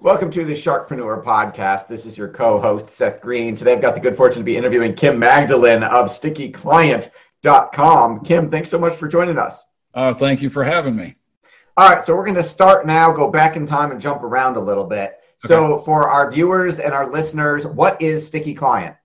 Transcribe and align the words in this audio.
Welcome 0.00 0.32
to 0.32 0.44
the 0.44 0.52
Sharkpreneur 0.52 1.24
Podcast. 1.24 1.88
This 1.88 2.04
is 2.06 2.18
your 2.18 2.28
co 2.28 2.60
host, 2.60 2.90
Seth 2.90 3.20
Greene. 3.20 3.56
Today 3.56 3.72
I've 3.72 3.80
got 3.80 3.94
the 3.94 4.00
good 4.00 4.16
fortune 4.16 4.40
to 4.40 4.44
be 4.44 4.56
interviewing 4.56 4.94
Kim 4.94 5.20
Magdalein 5.20 5.88
of 5.88 6.10
StickyClient.com. 6.10 8.24
Kim, 8.24 8.50
thanks 8.50 8.68
so 8.68 8.78
much 8.78 8.94
for 8.94 9.08
joining 9.08 9.38
us. 9.38 9.62
Uh, 9.94 10.12
thank 10.12 10.42
you 10.42 10.50
for 10.50 10.64
having 10.64 10.96
me. 10.96 11.14
All 11.76 11.88
right, 11.88 12.02
so 12.02 12.16
we're 12.16 12.24
going 12.24 12.34
to 12.36 12.42
start 12.42 12.86
now, 12.86 13.12
go 13.12 13.30
back 13.30 13.56
in 13.56 13.66
time, 13.66 13.92
and 13.92 14.00
jump 14.00 14.22
around 14.22 14.56
a 14.56 14.60
little 14.60 14.84
bit. 14.84 15.20
So, 15.38 15.78
for 15.78 16.08
our 16.08 16.30
viewers 16.30 16.80
and 16.80 16.92
our 16.92 17.10
listeners, 17.10 17.66
what 17.66 18.02
is 18.02 18.26
Sticky 18.26 18.54
Client? 18.54 18.96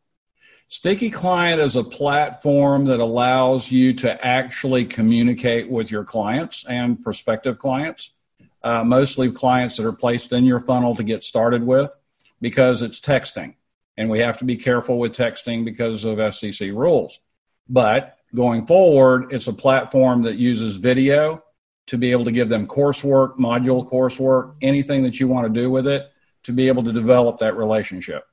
Sticky 0.67 1.09
Client 1.09 1.61
is 1.61 1.75
a 1.75 1.83
platform 1.83 2.85
that 2.85 3.01
allows 3.01 3.69
you 3.69 3.93
to 3.95 4.25
actually 4.25 4.85
communicate 4.85 5.69
with 5.69 5.91
your 5.91 6.05
clients 6.05 6.65
and 6.65 7.03
prospective 7.03 7.59
clients, 7.59 8.13
uh, 8.63 8.83
mostly 8.83 9.31
clients 9.31 9.77
that 9.77 9.85
are 9.85 9.93
placed 9.93 10.33
in 10.33 10.45
your 10.45 10.59
funnel 10.59 10.95
to 10.95 11.03
get 11.03 11.23
started 11.23 11.63
with, 11.63 11.95
because 12.39 12.81
it's 12.81 12.99
texting. 12.99 13.55
And 13.97 14.09
we 14.09 14.19
have 14.19 14.37
to 14.39 14.45
be 14.45 14.57
careful 14.57 14.97
with 14.99 15.13
texting 15.13 15.65
because 15.65 16.05
of 16.05 16.33
SEC 16.33 16.71
rules. 16.71 17.19
But 17.69 18.17
going 18.33 18.65
forward, 18.65 19.31
it's 19.31 19.47
a 19.47 19.53
platform 19.53 20.23
that 20.23 20.37
uses 20.37 20.77
video 20.77 21.43
to 21.87 21.97
be 21.97 22.11
able 22.11 22.25
to 22.25 22.31
give 22.31 22.49
them 22.49 22.67
coursework, 22.67 23.37
module 23.37 23.87
coursework, 23.89 24.55
anything 24.61 25.03
that 25.03 25.19
you 25.19 25.27
want 25.27 25.45
to 25.45 25.61
do 25.61 25.69
with 25.69 25.87
it 25.87 26.11
to 26.43 26.51
be 26.51 26.67
able 26.67 26.83
to 26.83 26.91
develop 26.91 27.37
that 27.39 27.55
relationship. 27.55 28.23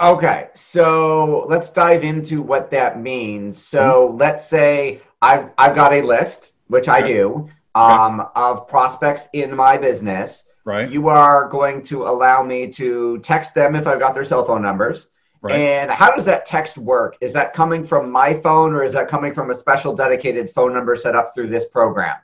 Okay, 0.00 0.48
so 0.54 1.44
let's 1.48 1.70
dive 1.70 2.04
into 2.04 2.40
what 2.40 2.70
that 2.70 3.00
means. 3.00 3.62
So 3.62 4.08
mm-hmm. 4.08 4.16
let's 4.16 4.46
say 4.46 5.02
I've 5.20 5.50
I've 5.58 5.74
got 5.74 5.92
a 5.92 6.00
list, 6.00 6.52
which 6.68 6.88
I 6.88 7.02
do, 7.02 7.50
um, 7.74 8.20
okay. 8.20 8.30
of 8.34 8.68
prospects 8.68 9.28
in 9.32 9.54
my 9.54 9.76
business. 9.76 10.44
Right. 10.64 10.90
You 10.90 11.08
are 11.08 11.48
going 11.48 11.82
to 11.84 12.04
allow 12.04 12.42
me 12.42 12.70
to 12.72 13.18
text 13.20 13.54
them 13.54 13.74
if 13.74 13.86
I've 13.86 13.98
got 13.98 14.14
their 14.14 14.24
cell 14.24 14.44
phone 14.44 14.62
numbers. 14.62 15.08
Right. 15.42 15.58
And 15.58 15.90
how 15.90 16.14
does 16.14 16.26
that 16.26 16.44
text 16.44 16.76
work? 16.76 17.16
Is 17.20 17.32
that 17.32 17.54
coming 17.54 17.84
from 17.84 18.10
my 18.10 18.34
phone 18.34 18.74
or 18.74 18.84
is 18.84 18.92
that 18.92 19.08
coming 19.08 19.32
from 19.32 19.50
a 19.50 19.54
special 19.54 19.96
dedicated 19.96 20.50
phone 20.50 20.74
number 20.74 20.94
set 20.96 21.16
up 21.16 21.32
through 21.34 21.46
this 21.46 21.64
program? 21.64 22.16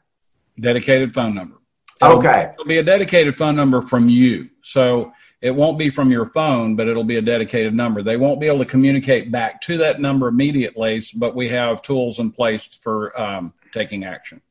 Dedicated 0.61 1.15
phone 1.15 1.35
number. 1.35 1.57
It'll, 2.03 2.19
okay. 2.19 2.51
It'll 2.53 2.67
be 2.67 2.77
a 2.77 2.83
dedicated 2.83 3.39
phone 3.39 3.57
number 3.57 3.81
from 3.81 4.11
you. 4.11 4.51
So 4.61 5.13
it 5.41 5.55
won't 5.55 5.79
be 5.79 5.89
from 5.89 6.11
your 6.11 6.27
phone, 6.27 6.77
but 6.77 6.89
it'll 6.89 7.05
be 7.05 7.17
a 7.17 7.23
dedicated 7.23 7.73
number. 7.73 8.03
They 8.03 8.19
won't 8.19 8.39
be 8.39 8.49
able 8.49 8.59
to 8.59 8.67
communicate 8.67 9.33
back 9.33 9.63
to 9.63 9.79
that 9.79 9.99
number 9.99 10.29
immediately, 10.29 11.03
but 11.17 11.35
we 11.35 11.49
have 11.49 11.81
tools 11.81 12.19
in 12.19 12.33
place 12.33 12.67
for 12.67 13.19
um, 13.19 13.55
taking 13.73 14.05
action. 14.05 14.43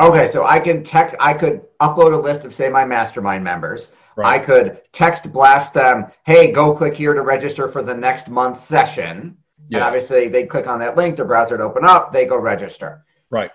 Okay, 0.00 0.26
so 0.26 0.44
I 0.44 0.60
can 0.60 0.84
text, 0.84 1.16
I 1.18 1.34
could 1.34 1.62
upload 1.80 2.14
a 2.14 2.16
list 2.16 2.44
of, 2.44 2.54
say, 2.54 2.68
my 2.68 2.84
mastermind 2.84 3.42
members. 3.42 3.90
Right. 4.16 4.40
I 4.40 4.44
could 4.44 4.80
text 4.92 5.32
blast 5.32 5.74
them, 5.74 6.06
hey, 6.24 6.50
go 6.50 6.74
click 6.74 6.94
here 6.94 7.14
to 7.14 7.22
register 7.22 7.68
for 7.68 7.82
the 7.82 7.94
next 7.94 8.28
month's 8.28 8.64
session. 8.64 9.36
Yeah. 9.68 9.78
And 9.78 9.84
obviously, 9.84 10.28
they 10.28 10.44
click 10.44 10.66
on 10.66 10.78
that 10.80 10.96
link, 10.96 11.16
their 11.16 11.24
browser 11.24 11.56
would 11.56 11.64
open 11.64 11.84
up, 11.84 12.12
they 12.12 12.26
go 12.26 12.36
register. 12.36 13.04
Right. 13.30 13.50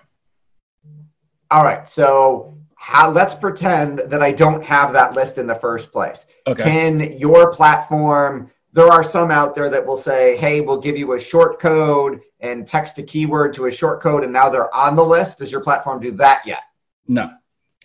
All 1.52 1.64
right, 1.64 1.90
so 1.90 2.58
how 2.76 3.10
let's 3.12 3.34
pretend 3.34 4.00
that 4.08 4.22
I 4.22 4.32
don't 4.32 4.64
have 4.64 4.92
that 4.94 5.14
list 5.14 5.38
in 5.38 5.48
the 5.48 5.56
first 5.56 5.92
place. 5.92 6.26
Okay. 6.48 6.64
Can 6.64 7.18
your 7.18 7.54
platform 7.54 8.52
there 8.74 8.88
are 8.88 9.04
some 9.04 9.30
out 9.30 9.56
there 9.56 9.70
that 9.70 9.86
will 9.86 9.98
say, 9.98 10.36
"Hey, 10.38 10.60
we'll 10.60 10.82
give 10.82 10.98
you 10.98 11.14
a 11.14 11.20
short 11.20 11.60
code 11.60 12.22
and 12.40 12.68
text 12.68 12.98
a 12.98 13.04
keyword 13.04 13.54
to 13.54 13.68
a 13.68 13.72
short 13.72 14.02
code 14.02 14.24
and 14.24 14.34
now 14.34 14.50
they're 14.50 14.74
on 14.76 14.96
the 14.96 15.06
list." 15.06 15.38
Does 15.38 15.52
your 15.52 15.62
platform 15.62 16.02
do 16.02 16.12
that 16.12 16.42
yet? 16.46 16.64
No. 17.08 17.32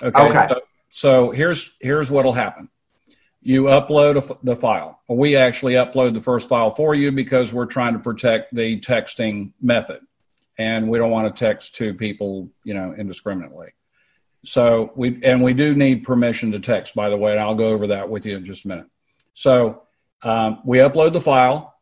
Okay. 0.02 0.28
okay. 0.28 0.46
So, 0.48 0.60
so 0.88 1.30
here's 1.30 1.76
here's 1.80 2.10
what'll 2.10 2.32
happen. 2.32 2.70
You 3.40 3.64
upload 3.64 4.16
a, 4.16 4.38
the 4.42 4.56
file. 4.56 5.00
We 5.08 5.36
actually 5.36 5.74
upload 5.74 6.14
the 6.14 6.20
first 6.20 6.48
file 6.48 6.74
for 6.74 6.94
you 6.94 7.12
because 7.12 7.52
we're 7.52 7.66
trying 7.66 7.92
to 7.92 8.00
protect 8.00 8.54
the 8.54 8.80
texting 8.80 9.52
method, 9.60 10.00
and 10.58 10.88
we 10.88 10.98
don't 10.98 11.10
want 11.10 11.34
to 11.34 11.44
text 11.44 11.76
to 11.76 11.94
people, 11.94 12.50
you 12.64 12.74
know, 12.74 12.94
indiscriminately. 12.94 13.74
So 14.44 14.92
we 14.96 15.20
and 15.22 15.42
we 15.42 15.52
do 15.52 15.74
need 15.74 16.04
permission 16.04 16.52
to 16.52 16.60
text, 16.60 16.94
by 16.94 17.10
the 17.10 17.16
way, 17.16 17.32
and 17.32 17.40
I'll 17.40 17.54
go 17.54 17.68
over 17.68 17.88
that 17.88 18.08
with 18.08 18.24
you 18.24 18.36
in 18.36 18.44
just 18.44 18.64
a 18.64 18.68
minute. 18.68 18.86
So 19.34 19.82
um, 20.22 20.60
we 20.64 20.78
upload 20.78 21.12
the 21.12 21.20
file. 21.20 21.74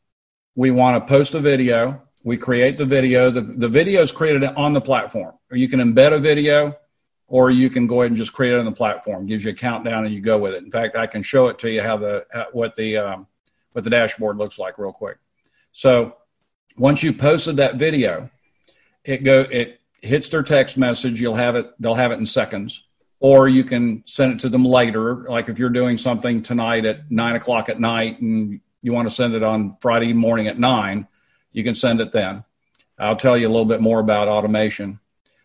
We 0.55 0.71
want 0.71 1.07
to 1.07 1.13
post 1.13 1.35
a 1.35 1.41
video. 1.41 2.03
We 2.25 2.37
create 2.37 2.79
the 2.79 2.85
video. 2.85 3.31
The, 3.31 3.43
the 3.43 3.69
video 3.69 4.03
is 4.03 4.13
created 4.13 4.45
on 4.45 4.73
the 4.73 4.81
platform, 4.81 5.35
or 5.51 5.57
you 5.57 5.69
can 5.69 5.81
embed 5.81 6.13
a 6.13 6.19
video, 6.19 6.77
or 7.29 7.51
you 7.51 7.71
can 7.71 7.87
go 7.87 8.01
ahead 8.01 8.11
and 8.11 8.19
just 8.19 8.33
create 8.33 8.55
it 8.55 8.59
on 8.59 8.65
the 8.65 8.73
platform. 8.73 9.25
It 9.25 9.29
gives 9.29 9.45
you 9.45 9.51
a 9.51 9.55
countdown, 9.55 10.05
and 10.05 10.15
you 10.15 10.21
go 10.21 10.39
with 10.39 10.55
it. 10.55 10.65
In 10.65 10.71
fact, 10.71 10.97
I 10.97 11.07
can 11.07 11.23
show 11.23 11.49
it 11.49 11.59
to 11.61 11.71
you 11.71 11.83
how 11.83 11.97
the 11.97 12.27
what 12.53 12.75
the 12.75 12.97
um, 12.97 13.27
what 13.73 13.85
the 13.85 13.91
dashboard 13.91 14.39
looks 14.39 14.59
like 14.59 14.79
real 14.79 14.93
quick. 14.93 15.19
So 15.73 16.17
once 16.79 17.03
you 17.03 17.13
posted 17.13 17.57
that 17.57 17.77
video, 17.77 18.31
it 19.05 19.25
go 19.25 19.41
it 19.41 19.81
hits 20.01 20.29
their 20.29 20.43
text 20.43 20.79
message, 20.79 21.21
you'll 21.21 21.35
have 21.35 21.57
it, 21.57 21.71
they'll 21.79 21.95
have 21.95 22.13
it 22.13 22.19
in 22.19 22.27
seconds. 22.27 22.83
Or 23.19 23.49
you 23.49 23.65
can 23.65 24.03
send 24.07 24.33
it 24.33 24.39
to 24.41 24.49
them 24.49 24.65
later. 24.65 25.25
Like 25.29 25.49
if 25.49 25.59
you're 25.59 25.71
doing 25.71 25.97
something 25.97 26.43
tonight 26.43 26.85
at 26.85 27.11
nine 27.11 27.35
o'clock 27.35 27.69
at 27.69 27.81
night 27.81 28.21
and 28.21 28.61
you 28.83 28.93
want 28.93 29.09
to 29.09 29.15
send 29.15 29.35
it 29.35 29.43
on 29.43 29.77
Friday 29.81 30.13
morning 30.13 30.49
at 30.49 30.59
nine, 30.59 31.09
you 31.53 31.65
can 31.65 31.75
send 31.75 32.01
it 32.01 32.13
then. 32.13 32.45
I'll 32.99 33.17
tell 33.17 33.37
you 33.37 33.49
a 33.49 33.51
little 33.51 33.65
bit 33.65 33.81
more 33.81 34.01
about 34.01 34.29
automation. 34.29 35.01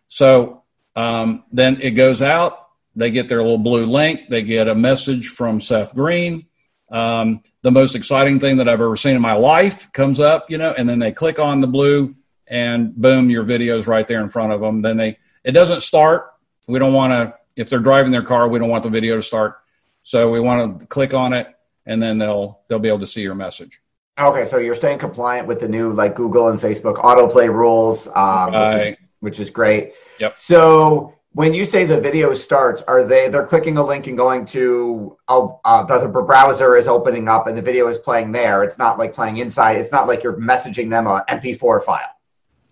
So 0.08 0.64
um, 0.96 1.46
then 1.52 1.82
it 1.82 1.92
goes 1.92 2.22
out. 2.22 2.68
They 2.96 3.10
get 3.10 3.30
their 3.30 3.42
little 3.42 3.58
blue 3.58 3.86
link. 3.86 4.28
They 4.30 4.44
get 4.44 4.68
a 4.68 4.76
message 4.76 5.30
from 5.30 5.62
Seth 5.62 5.96
Greene. 5.96 6.48
Um, 6.92 7.42
the 7.62 7.72
most 7.72 7.96
exciting 7.96 8.40
thing 8.40 8.58
that 8.58 8.68
I've 8.68 8.82
ever 8.82 8.98
seen 8.98 9.16
in 9.16 9.22
my 9.22 9.34
life 9.34 9.92
comes 9.94 10.20
up, 10.20 10.52
you 10.52 10.58
know, 10.58 10.74
and 10.78 10.90
then 10.90 11.00
they 11.00 11.14
click 11.14 11.40
on 11.40 11.62
the 11.62 11.68
blue 11.68 12.16
and 12.48 12.94
boom, 12.94 13.30
your 13.30 13.44
video's 13.44 13.88
right 13.88 14.06
there 14.06 14.22
in 14.22 14.30
front 14.30 14.52
of 14.52 14.60
them. 14.60 14.82
Then 14.82 14.98
they, 14.98 15.18
it 15.46 15.54
doesn't 15.54 15.80
start. 15.80 16.34
We 16.68 16.80
don't 16.80 16.94
want 16.94 17.14
to, 17.14 17.34
if 17.62 17.70
they're 17.70 17.80
driving 17.80 18.12
their 18.12 18.24
car, 18.24 18.48
we 18.48 18.58
don't 18.58 18.70
want 18.70 18.84
the 18.84 18.90
video 18.90 19.16
to 19.16 19.22
start. 19.22 19.60
So 20.04 20.32
we 20.32 20.40
want 20.40 20.80
to 20.80 20.86
click 20.88 21.14
on 21.14 21.32
it 21.32 21.48
and 21.86 22.02
then 22.02 22.18
they'll, 22.18 22.62
they'll 22.68 22.80
be 22.80 22.90
able 22.90 23.00
to 23.00 23.08
see 23.08 23.22
your 23.22 23.36
message. 23.36 23.82
Okay. 24.20 24.46
So 24.46 24.58
you're 24.58 24.76
staying 24.76 24.98
compliant 24.98 25.48
with 25.48 25.60
the 25.60 25.70
new 25.70 25.94
like 25.94 26.16
Google 26.16 26.50
and 26.50 26.60
Facebook 26.60 26.98
autoplay 26.98 27.54
rules, 27.54 28.08
um, 28.08 28.52
which, 28.52 28.82
is, 28.82 28.96
which 29.20 29.40
is 29.40 29.50
great. 29.52 29.94
Yep. 30.20 30.40
So 30.40 31.14
when 31.34 31.54
you 31.54 31.66
say 31.66 31.86
the 31.86 32.02
video 32.02 32.34
starts, 32.34 32.82
are 32.82 33.04
they 33.04 33.30
they're 33.30 33.46
clicking 33.46 33.78
a 33.78 33.86
link 33.86 34.08
and 34.08 34.18
going 34.18 34.46
to 34.48 35.18
oh 35.28 35.60
uh, 35.64 35.84
the, 35.84 36.00
the, 36.00 36.08
browser 36.08 36.76
is 36.76 36.88
opening 36.88 37.28
up 37.28 37.48
and 37.48 37.56
the 37.56 37.62
video 37.62 37.88
is 37.88 38.00
playing 38.00 38.32
there? 38.32 38.64
It's 38.64 38.80
not 38.80 38.98
like 38.98 39.14
playing 39.14 39.38
inside. 39.38 39.78
It's 39.78 39.92
not 39.92 40.08
like 40.08 40.24
you're 40.24 40.38
messaging 40.38 40.90
them 40.90 41.06
a 41.06 41.24
MP4 41.30 41.84
file. 41.84 42.10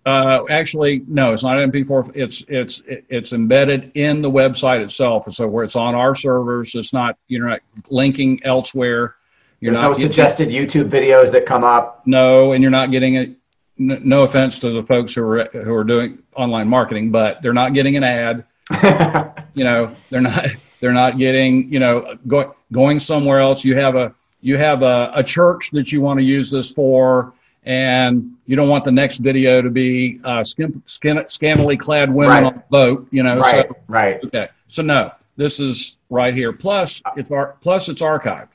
Uh, 0.06 0.44
actually, 0.48 1.02
no, 1.06 1.34
it's 1.34 1.42
not 1.42 1.58
MP4. 1.58 2.16
It's 2.16 2.42
it's 2.48 2.82
it's 2.86 3.32
embedded 3.32 3.92
in 3.94 4.22
the 4.22 4.30
website 4.30 4.80
itself. 4.80 5.30
So 5.32 5.46
where 5.46 5.64
it's 5.64 5.76
on 5.76 5.94
our 5.94 6.14
servers, 6.14 6.74
it's 6.74 6.92
not 6.92 7.18
you're 7.28 7.46
not 7.46 7.60
linking 7.90 8.40
elsewhere. 8.44 9.16
You're 9.60 9.74
There's 9.74 9.82
not 9.82 9.98
no 9.98 9.98
suggested 9.98 10.48
YouTube 10.48 10.88
videos 10.88 11.32
that 11.32 11.44
come 11.44 11.64
up. 11.64 12.06
No, 12.06 12.52
and 12.52 12.62
you're 12.62 12.70
not 12.70 12.90
getting 12.90 13.14
it. 13.14 13.36
No 13.76 14.24
offense 14.24 14.60
to 14.60 14.70
the 14.70 14.82
folks 14.82 15.14
who 15.14 15.22
are 15.22 15.44
who 15.52 15.74
are 15.74 15.84
doing 15.84 16.22
online 16.34 16.68
marketing, 16.68 17.10
but 17.10 17.42
they're 17.42 17.52
not 17.52 17.74
getting 17.74 17.96
an 17.96 18.04
ad. 18.04 18.46
you 19.54 19.64
know, 19.64 19.94
they're 20.08 20.22
not 20.22 20.46
they're 20.80 20.92
not 20.92 21.18
getting 21.18 21.70
you 21.70 21.78
know 21.78 22.16
go, 22.26 22.56
going 22.72 23.00
somewhere 23.00 23.38
else. 23.38 23.64
You 23.64 23.76
have 23.76 23.96
a 23.96 24.14
you 24.40 24.56
have 24.56 24.82
a, 24.82 25.10
a 25.14 25.22
church 25.22 25.70
that 25.72 25.92
you 25.92 26.00
want 26.00 26.20
to 26.20 26.24
use 26.24 26.50
this 26.50 26.70
for 26.70 27.34
and 27.64 28.36
you 28.46 28.56
don't 28.56 28.68
want 28.68 28.84
the 28.84 28.92
next 28.92 29.18
video 29.18 29.60
to 29.60 29.70
be 29.70 30.20
uh, 30.24 30.42
skin, 30.42 30.82
skin, 30.86 31.24
scantily 31.28 31.76
clad 31.76 32.12
women 32.12 32.30
right. 32.30 32.44
on 32.44 32.54
a 32.54 32.64
boat, 32.70 33.08
you 33.10 33.22
know. 33.22 33.38
Right. 33.38 33.66
So, 33.68 33.76
right. 33.88 34.24
Okay. 34.24 34.48
So 34.68 34.82
no, 34.82 35.12
this 35.36 35.60
is 35.60 35.96
right 36.08 36.34
here. 36.34 36.52
Plus, 36.52 37.02
it's 37.16 37.30
ar- 37.30 37.56
plus 37.60 37.88
it's 37.88 38.02
archived. 38.02 38.48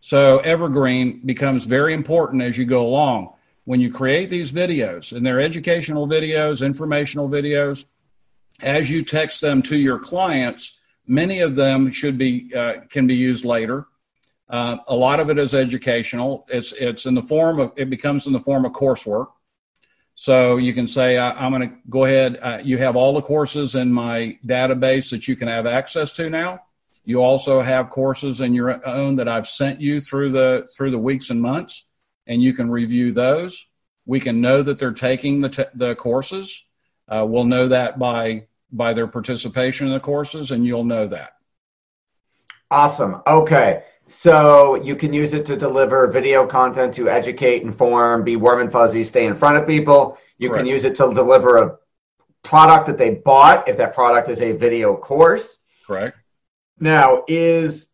So 0.00 0.38
evergreen 0.38 1.20
becomes 1.24 1.64
very 1.64 1.94
important 1.94 2.42
as 2.42 2.58
you 2.58 2.64
go 2.64 2.82
along. 2.86 3.32
When 3.64 3.80
you 3.80 3.92
create 3.92 4.28
these 4.28 4.52
videos, 4.52 5.16
and 5.16 5.24
they're 5.24 5.40
educational 5.40 6.08
videos, 6.08 6.66
informational 6.66 7.28
videos, 7.28 7.84
as 8.60 8.90
you 8.90 9.04
text 9.04 9.40
them 9.40 9.62
to 9.62 9.76
your 9.76 10.00
clients, 10.00 10.80
many 11.06 11.38
of 11.40 11.54
them 11.54 11.92
should 11.92 12.18
be 12.18 12.52
uh, 12.54 12.80
can 12.90 13.06
be 13.06 13.14
used 13.14 13.44
later. 13.44 13.86
Uh, 14.52 14.76
a 14.88 14.94
lot 14.94 15.18
of 15.18 15.30
it 15.30 15.38
is 15.38 15.54
educational. 15.54 16.44
It's 16.48 16.72
it's 16.72 17.06
in 17.06 17.14
the 17.14 17.22
form 17.22 17.58
of 17.58 17.72
it 17.76 17.88
becomes 17.88 18.26
in 18.26 18.34
the 18.34 18.40
form 18.40 18.66
of 18.66 18.72
coursework. 18.72 19.28
So 20.14 20.58
you 20.58 20.74
can 20.74 20.86
say 20.86 21.16
I, 21.16 21.46
am 21.46 21.52
going 21.52 21.70
to 21.70 21.74
go 21.88 22.04
ahead. 22.04 22.38
Uh, 22.40 22.58
you 22.62 22.76
have 22.76 22.94
all 22.94 23.14
the 23.14 23.22
courses 23.22 23.74
in 23.74 23.90
my 23.90 24.38
database 24.46 25.10
that 25.10 25.26
you 25.26 25.36
can 25.36 25.48
have 25.48 25.66
access 25.66 26.12
to 26.16 26.28
now. 26.28 26.60
You 27.04 27.22
also 27.22 27.62
have 27.62 27.88
courses 27.88 28.42
in 28.42 28.52
your 28.52 28.86
own 28.86 29.16
that 29.16 29.26
I've 29.26 29.48
sent 29.48 29.80
you 29.80 30.00
through 30.00 30.32
the 30.32 30.68
through 30.76 30.90
the 30.90 30.98
weeks 30.98 31.30
and 31.30 31.40
months, 31.40 31.88
and 32.26 32.42
you 32.42 32.52
can 32.52 32.70
review 32.70 33.10
those. 33.10 33.66
We 34.04 34.20
can 34.20 34.42
know 34.42 34.62
that 34.62 34.78
they're 34.78 34.92
taking 34.92 35.40
the 35.40 35.48
t- 35.48 35.64
the 35.74 35.94
courses. 35.94 36.66
Uh, 37.08 37.26
we'll 37.26 37.44
know 37.44 37.68
that 37.68 37.98
by 37.98 38.48
by 38.70 38.92
their 38.92 39.06
participation 39.06 39.86
in 39.86 39.94
the 39.94 40.00
courses, 40.00 40.50
and 40.50 40.66
you'll 40.66 40.84
know 40.84 41.06
that. 41.06 41.32
Awesome. 42.70 43.22
Okay. 43.26 43.82
So 44.06 44.74
you 44.82 44.96
can 44.96 45.12
use 45.12 45.32
it 45.32 45.46
to 45.46 45.56
deliver 45.56 46.06
video 46.06 46.46
content 46.46 46.94
to 46.94 47.08
educate, 47.08 47.62
inform, 47.62 48.24
be 48.24 48.36
warm 48.36 48.60
and 48.60 48.70
fuzzy, 48.70 49.04
stay 49.04 49.26
in 49.26 49.36
front 49.36 49.56
of 49.56 49.66
people. 49.66 50.18
You 50.38 50.48
Correct. 50.48 50.60
can 50.60 50.66
use 50.66 50.84
it 50.84 50.96
to 50.96 51.12
deliver 51.12 51.56
a 51.56 51.78
product 52.42 52.86
that 52.86 52.98
they 52.98 53.14
bought 53.14 53.68
if 53.68 53.76
that 53.78 53.94
product 53.94 54.28
is 54.28 54.40
a 54.40 54.52
video 54.52 54.96
course. 54.96 55.58
Correct. 55.86 56.16
Now, 56.78 57.24
is 57.28 57.86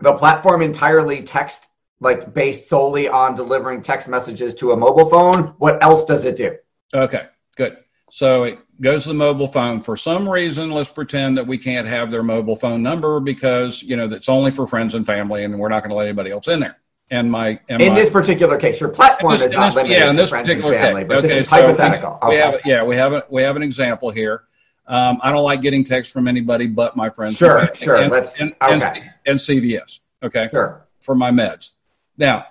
the 0.00 0.12
platform 0.12 0.62
entirely 0.62 1.22
text 1.22 1.68
like 2.00 2.32
based 2.32 2.68
solely 2.68 3.08
on 3.08 3.34
delivering 3.34 3.82
text 3.82 4.08
messages 4.08 4.54
to 4.56 4.72
a 4.72 4.76
mobile 4.76 5.08
phone? 5.08 5.54
What 5.58 5.82
else 5.82 6.04
does 6.04 6.24
it 6.24 6.36
do? 6.36 6.56
Okay, 6.94 7.26
good. 7.56 7.78
So 8.10 8.44
it 8.44 8.58
goes 8.80 9.04
to 9.04 9.08
the 9.08 9.14
mobile 9.14 9.48
phone. 9.48 9.80
For 9.80 9.96
some 9.96 10.28
reason, 10.28 10.70
let's 10.70 10.90
pretend 10.90 11.38
that 11.38 11.46
we 11.46 11.58
can't 11.58 11.86
have 11.86 12.10
their 12.10 12.22
mobile 12.22 12.56
phone 12.56 12.82
number 12.82 13.20
because 13.20 13.82
you 13.82 13.96
know 13.96 14.06
that's 14.06 14.28
only 14.28 14.50
for 14.50 14.66
friends 14.66 14.94
and 14.94 15.04
family, 15.04 15.44
and 15.44 15.58
we're 15.58 15.68
not 15.68 15.82
going 15.82 15.90
to 15.90 15.96
let 15.96 16.06
anybody 16.06 16.30
else 16.30 16.48
in 16.48 16.60
there. 16.60 16.78
And 17.10 17.30
my 17.30 17.58
and 17.68 17.80
in 17.80 17.92
my, 17.92 17.94
this 17.94 18.10
particular 18.10 18.58
case, 18.58 18.80
your 18.80 18.90
platform 18.90 19.32
this, 19.32 19.46
is 19.46 19.52
not 19.52 19.68
this, 19.68 19.76
limited 19.76 19.98
yeah, 19.98 20.10
in 20.10 20.16
this 20.16 20.30
particular 20.30 20.78
family, 20.78 21.02
case. 21.02 21.08
but 21.08 21.18
okay, 21.18 21.28
this 21.28 21.38
is 21.38 21.44
so 21.44 21.50
hypothetical. 21.50 22.18
We, 22.22 22.28
okay. 22.28 22.36
have 22.38 22.60
yeah, 22.64 22.84
we 22.84 22.96
have 22.96 23.12
a, 23.12 23.24
we 23.30 23.42
have 23.42 23.56
an 23.56 23.62
example 23.62 24.10
here. 24.10 24.44
Um, 24.86 25.18
I 25.22 25.30
don't 25.32 25.44
like 25.44 25.60
getting 25.60 25.84
texts 25.84 26.12
from 26.12 26.28
anybody 26.28 26.66
but 26.66 26.96
my 26.96 27.10
friends. 27.10 27.36
Sure, 27.36 27.58
and, 27.58 27.76
sure. 27.76 27.96
And, 27.96 28.10
Let's 28.10 28.38
and, 28.40 28.54
okay. 28.62 29.00
and, 29.00 29.10
and 29.26 29.38
CVS. 29.38 30.00
Okay, 30.22 30.48
sure. 30.50 30.86
For 31.00 31.14
my 31.14 31.30
meds. 31.30 31.70
Now, 32.16 32.46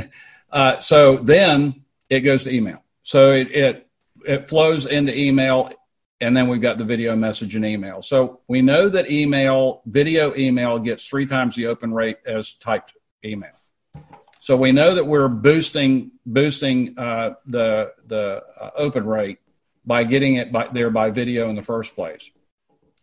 uh, 0.52 0.80
so 0.80 1.16
then 1.16 1.84
it 2.10 2.20
goes 2.20 2.44
to 2.44 2.54
email. 2.54 2.82
So 3.02 3.32
it, 3.32 3.50
it 3.52 3.85
it 4.24 4.48
flows 4.48 4.86
into 4.86 5.16
email 5.16 5.70
and 6.20 6.36
then 6.36 6.48
we've 6.48 6.62
got 6.62 6.78
the 6.78 6.84
video 6.84 7.14
message 7.14 7.56
and 7.56 7.64
email. 7.64 8.00
So 8.00 8.40
we 8.48 8.62
know 8.62 8.88
that 8.88 9.10
email, 9.10 9.82
video 9.86 10.34
email 10.34 10.78
gets 10.78 11.06
three 11.06 11.26
times 11.26 11.56
the 11.56 11.66
open 11.66 11.92
rate 11.92 12.18
as 12.24 12.54
typed 12.54 12.94
email. 13.24 13.50
So 14.38 14.56
we 14.56 14.72
know 14.72 14.94
that 14.94 15.06
we're 15.06 15.28
boosting 15.28 16.12
boosting 16.24 16.98
uh, 16.98 17.34
the 17.46 17.92
the 18.06 18.42
uh, 18.60 18.70
open 18.76 19.04
rate 19.04 19.38
by 19.84 20.04
getting 20.04 20.36
it 20.36 20.52
by, 20.52 20.68
there 20.68 20.90
by 20.90 21.10
video 21.10 21.48
in 21.50 21.56
the 21.56 21.62
first 21.62 21.94
place. 21.94 22.30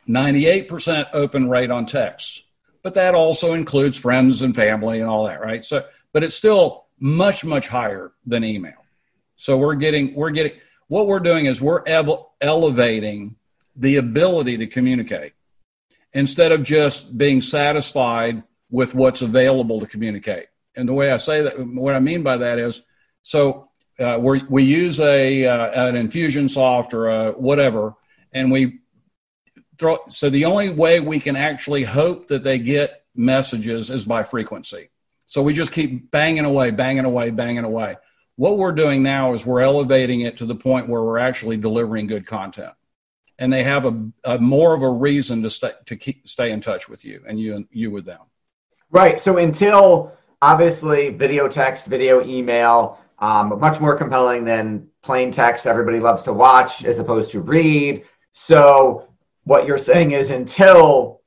98% 0.08 1.08
open 1.14 1.50
rate 1.50 1.72
on 1.72 1.86
text, 1.86 2.46
but 2.82 2.94
that 2.96 3.16
also 3.16 3.54
includes 3.54 3.98
friends 3.98 4.42
and 4.42 4.54
family 4.54 5.00
and 5.00 5.10
all 5.10 5.26
that, 5.28 5.40
right? 5.40 5.64
So, 5.64 5.86
but 6.12 6.24
it's 6.24 6.36
still 6.36 6.86
much 7.00 7.46
much 7.46 7.68
higher 7.68 8.12
than 8.26 8.44
email. 8.44 8.86
So 9.36 9.58
we're 9.58 9.76
getting 9.76 10.16
we're 10.16 10.32
getting 10.32 10.54
what 10.88 11.08
we're 11.08 11.20
doing 11.20 11.46
is 11.46 11.62
we're 11.62 11.84
elevating 12.42 13.36
the 13.76 13.96
ability 13.98 14.58
to 14.58 14.68
communicate 14.68 15.34
instead 16.14 16.52
of 16.52 16.64
just 16.64 17.18
being 17.18 17.42
satisfied 17.42 18.44
with 18.70 18.94
what's 18.94 19.22
available 19.22 19.80
to 19.80 19.88
communicate. 19.88 20.48
And 20.76 20.88
the 20.88 20.94
way 20.94 21.12
I 21.12 21.18
say 21.18 21.42
that, 21.44 21.60
what 21.60 21.96
I 21.96 22.00
mean 22.00 22.24
by 22.24 22.38
that 22.38 22.60
is, 22.60 22.84
so 23.22 23.70
uh, 24.00 24.18
we 24.20 24.64
use 24.64 25.00
a 25.00 25.46
uh, 25.46 25.88
an 25.88 25.96
Infusionsoft 25.96 26.94
or 26.94 27.10
a 27.10 27.32
whatever, 27.32 27.94
and 28.32 28.52
we 28.52 28.80
throw. 29.78 30.00
So 30.08 30.30
the 30.30 30.46
only 30.46 30.70
way 30.70 31.00
we 31.00 31.20
can 31.20 31.36
actually 31.36 31.84
hope 31.84 32.28
that 32.28 32.44
they 32.44 32.58
get 32.58 33.04
messages 33.16 33.90
is 33.92 34.06
by 34.06 34.24
frequency. 34.24 34.90
So 35.28 35.44
we 35.44 35.54
just 35.54 35.72
keep 35.72 36.10
banging 36.12 36.46
away, 36.46 36.72
banging 36.72 37.06
away, 37.06 37.30
banging 37.30 37.64
away. 37.64 37.96
What 38.36 38.58
we're 38.58 38.72
doing 38.72 39.04
now 39.04 39.34
is 39.34 39.46
we're 39.46 39.62
elevating 39.62 40.22
it 40.22 40.38
to 40.38 40.46
the 40.46 40.56
point 40.56 40.90
where 40.90 41.04
we're 41.04 41.20
actually 41.20 41.58
delivering 41.58 42.08
good 42.08 42.26
content, 42.26 42.74
and 43.38 43.54
they 43.54 43.64
have 43.64 43.86
a, 43.86 44.10
a 44.24 44.40
more 44.40 44.74
of 44.74 44.82
a 44.82 44.90
reason 44.90 45.44
to 45.44 45.50
stay 45.50 45.72
to 45.86 45.96
keep, 45.96 46.28
stay 46.28 46.52
in 46.52 46.60
touch 46.60 46.90
with 46.90 47.06
you 47.06 47.24
and 47.28 47.40
you 47.40 47.56
and 47.56 47.68
you 47.72 47.92
with 47.92 48.06
them. 48.06 48.22
Right. 48.90 49.20
So 49.20 49.38
until 49.38 50.14
obviously 50.42 51.10
video 51.10 51.48
text, 51.48 51.86
video 51.86 52.26
email, 52.26 53.00
um, 53.20 53.60
much 53.60 53.80
more 53.80 53.96
compelling 53.96 54.44
than 54.44 54.88
plain 55.02 55.32
text. 55.32 55.66
Everybody 55.66 56.00
loves 56.00 56.24
to 56.24 56.34
watch 56.34 56.84
as 56.84 57.00
opposed 57.00 57.32
to 57.32 57.42
read. 57.42 58.04
So 58.34 59.08
what 59.46 59.68
you're 59.68 59.78
saying 59.78 60.12
is 60.12 60.32
until 60.32 61.22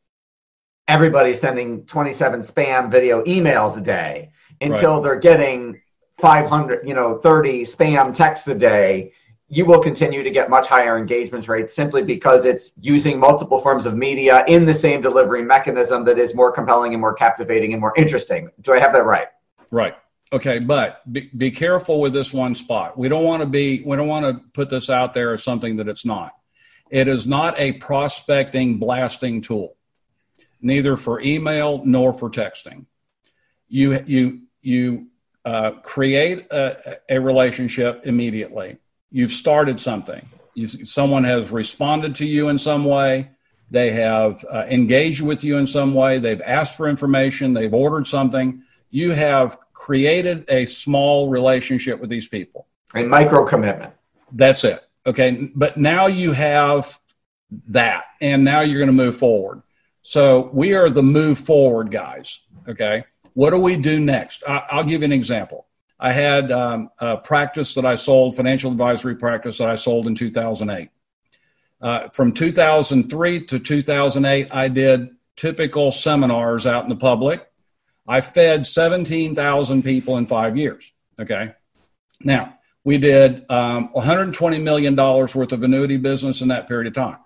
everybody's 0.89 1.41
sending 1.41 1.87
27 1.87 2.41
spam 2.41 2.91
video 2.91 3.23
emails 3.25 3.77
a 3.77 3.81
day, 3.81 4.31
until 4.61 4.95
right. 4.95 5.03
they're 5.03 5.19
getting 5.19 5.81
500, 6.19 6.87
you 6.87 6.95
know, 6.95 7.19
30 7.19 7.63
spam 7.63 8.15
texts 8.15 8.47
a 8.49 8.55
day, 8.55 9.13
you 9.49 9.65
will 9.65 9.81
continue 9.81 10.23
to 10.23 10.31
get 10.31 10.51
much 10.51 10.67
higher 10.67 10.99
engagement 10.99 11.47
rates 11.47 11.75
simply 11.75 12.03
because 12.03 12.45
it's 12.45 12.73
using 12.81 13.19
multiple 13.19 13.61
forms 13.61 13.87
of 13.87 13.95
media 13.95 14.45
in 14.49 14.65
the 14.65 14.75
same 14.75 15.01
delivery 15.01 15.43
mechanism 15.43 16.05
that 16.05 16.19
is 16.19 16.35
more 16.35 16.51
compelling 16.51 16.95
and 16.95 17.01
more 17.01 17.15
captivating 17.15 17.73
and 17.73 17.81
more 17.81 17.93
interesting. 17.97 18.51
Do 18.63 18.73
I 18.73 18.81
have 18.81 18.93
that 18.93 19.05
right? 19.05 19.29
Right. 19.71 19.95
Okay, 20.33 20.59
but 20.59 21.01
be, 21.13 21.31
be 21.37 21.51
careful 21.53 22.01
with 22.01 22.13
this 22.13 22.33
one 22.33 22.55
spot. 22.57 22.99
We 22.99 23.09
don't 23.09 23.23
want 23.23 23.43
to 23.43 23.49
be 23.49 23.83
we 23.87 23.97
don't 23.97 24.09
want 24.09 24.27
to 24.27 24.43
put 24.53 24.69
this 24.69 24.91
out 24.91 25.15
there 25.15 25.33
as 25.33 25.45
something 25.45 25.77
that 25.77 25.87
it's 25.87 26.05
not. 26.05 26.33
It 26.91 27.07
is 27.07 27.29
not 27.29 27.59
a 27.59 27.75
prospecting 27.75 28.79
blasting 28.79 29.41
tool, 29.41 29.77
neither 30.61 30.97
for 30.97 31.21
email 31.21 31.81
nor 31.85 32.13
for 32.13 32.29
texting. 32.29 32.87
You 33.69 34.03
you 34.05 34.43
you 34.63 35.11
uh, 35.47 35.71
create 35.83 36.47
a, 36.51 36.99
a, 37.09 37.21
relationship 37.21 38.01
immediately. 38.05 38.79
You've 39.13 39.31
started 39.31 39.81
something. 39.81 40.29
You've, 40.55 40.89
someone 40.89 41.23
has 41.23 41.53
responded 41.53 42.17
to 42.17 42.27
you 42.27 42.49
in 42.49 42.59
some 42.59 42.85
way. 42.85 43.31
They 43.71 43.91
have 43.91 44.45
uh, 44.53 44.65
engaged 44.69 45.21
with 45.21 45.45
you 45.45 45.57
in 45.57 45.69
some 45.69 45.95
way. 45.95 46.19
They've 46.19 46.43
asked 46.45 46.77
for 46.77 46.89
information. 46.89 47.55
They've 47.55 47.73
ordered 47.73 48.09
something. 48.09 48.65
You 48.91 49.13
have 49.13 49.57
created 49.73 50.47
a 50.49 50.67
small 50.67 51.29
relationship 51.29 52.01
with 52.01 52.11
these 52.11 52.27
people. 52.27 52.67
A 52.97 53.05
micro 53.05 53.45
commitment. 53.45 53.93
That's 54.33 54.65
it. 54.65 54.85
Okay. 55.07 55.49
But 55.55 55.77
now 55.77 56.07
you 56.07 56.33
have 56.33 56.99
that, 57.69 58.05
and 58.21 58.43
now 58.43 58.63
you're 58.63 58.79
going 58.79 58.89
to 58.89 59.05
move 59.05 59.17
forward. 59.17 59.63
So 60.03 60.51
we 60.53 60.75
are 60.75 60.91
the 60.91 61.05
move 61.05 61.39
forward 61.39 61.93
guys. 61.93 62.41
Okay. 62.69 63.05
What 63.37 63.51
do 63.51 63.61
we 63.61 63.77
do 63.77 64.01
next? 64.01 64.45
I, 64.49 64.77
will 64.77 64.85
give 64.85 65.03
you 65.03 65.05
an 65.05 65.13
example. 65.13 65.67
I 66.01 66.11
had 66.11 66.51
um, 66.51 66.89
a 66.99 67.19
practice 67.19 67.75
that 67.75 67.85
I 67.85 67.95
sold, 67.95 68.35
financial 68.35 68.73
advisory 68.73 69.15
practice 69.15 69.59
that 69.59 69.69
I 69.69 69.75
sold 69.75 70.07
in 70.07 70.15
2008. 70.15 70.89
Uh, 71.83 72.09
from 72.15 72.33
2003 72.33 73.45
to 73.45 73.59
2008, 73.59 74.49
I 74.51 74.69
did 74.69 75.11
typical 75.37 75.93
seminars 75.93 76.67
out 76.67 76.85
in 76.85 76.89
the 76.89 76.97
public. 76.97 77.47
I 78.09 78.23
fed 78.23 78.67
17,000 78.67 79.83
people 79.83 80.17
in 80.17 80.27
five 80.27 80.57
years. 80.57 80.95
Okay. 81.21 81.53
Now, 82.21 82.55
We 82.85 82.97
did 82.97 83.45
um, 83.51 83.93
120 83.93 84.61
million 84.61 84.95
dollars 84.95 85.35
worth 85.35 85.53
of 85.53 85.63
annuity 85.63 85.99
business 85.99 86.41
in 86.41 86.49
that 86.49 86.69
period 86.69 86.87
of 86.87 86.95
time. 86.95 87.19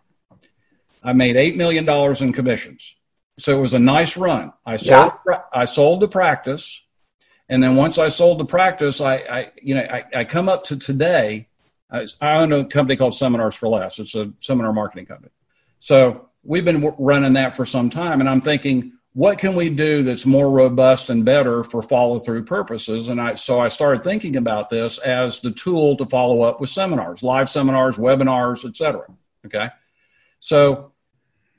I 1.04 1.12
made 1.12 1.36
eight 1.36 1.56
million 1.56 1.84
dollars 1.84 2.20
in 2.20 2.32
commissions, 2.32 2.96
so 3.38 3.58
it 3.58 3.60
was 3.60 3.74
a 3.74 3.78
nice 3.78 4.16
run. 4.16 4.54
I 4.64 4.76
sold. 4.76 5.12
Yeah. 5.28 5.39
I 5.52 5.64
sold 5.64 6.00
the 6.00 6.08
practice, 6.08 6.86
and 7.48 7.62
then 7.62 7.76
once 7.76 7.98
I 7.98 8.08
sold 8.08 8.38
the 8.38 8.44
practice, 8.44 9.00
I, 9.00 9.14
I 9.16 9.50
you 9.60 9.74
know, 9.74 9.82
I, 9.82 10.04
I 10.14 10.24
come 10.24 10.48
up 10.48 10.64
to 10.64 10.78
today. 10.78 11.48
I, 11.90 12.06
I 12.20 12.38
own 12.38 12.52
a 12.52 12.64
company 12.64 12.96
called 12.96 13.14
Seminars 13.14 13.56
for 13.56 13.68
Less. 13.68 13.98
It's 13.98 14.14
a 14.14 14.32
seminar 14.38 14.72
marketing 14.72 15.06
company. 15.06 15.32
So 15.80 16.28
we've 16.44 16.64
been 16.64 16.94
running 16.98 17.32
that 17.34 17.56
for 17.56 17.64
some 17.64 17.90
time, 17.90 18.20
and 18.20 18.28
I'm 18.28 18.40
thinking, 18.40 18.92
what 19.12 19.38
can 19.38 19.56
we 19.56 19.70
do 19.70 20.02
that's 20.02 20.24
more 20.24 20.48
robust 20.48 21.10
and 21.10 21.24
better 21.24 21.64
for 21.64 21.82
follow 21.82 22.18
through 22.18 22.44
purposes? 22.44 23.08
And 23.08 23.20
I, 23.20 23.34
so 23.34 23.58
I 23.60 23.68
started 23.68 24.04
thinking 24.04 24.36
about 24.36 24.70
this 24.70 24.98
as 24.98 25.40
the 25.40 25.50
tool 25.50 25.96
to 25.96 26.06
follow 26.06 26.42
up 26.42 26.60
with 26.60 26.70
seminars, 26.70 27.22
live 27.22 27.48
seminars, 27.48 27.98
webinars, 27.98 28.64
etc. 28.64 29.06
Okay. 29.46 29.68
So 30.38 30.92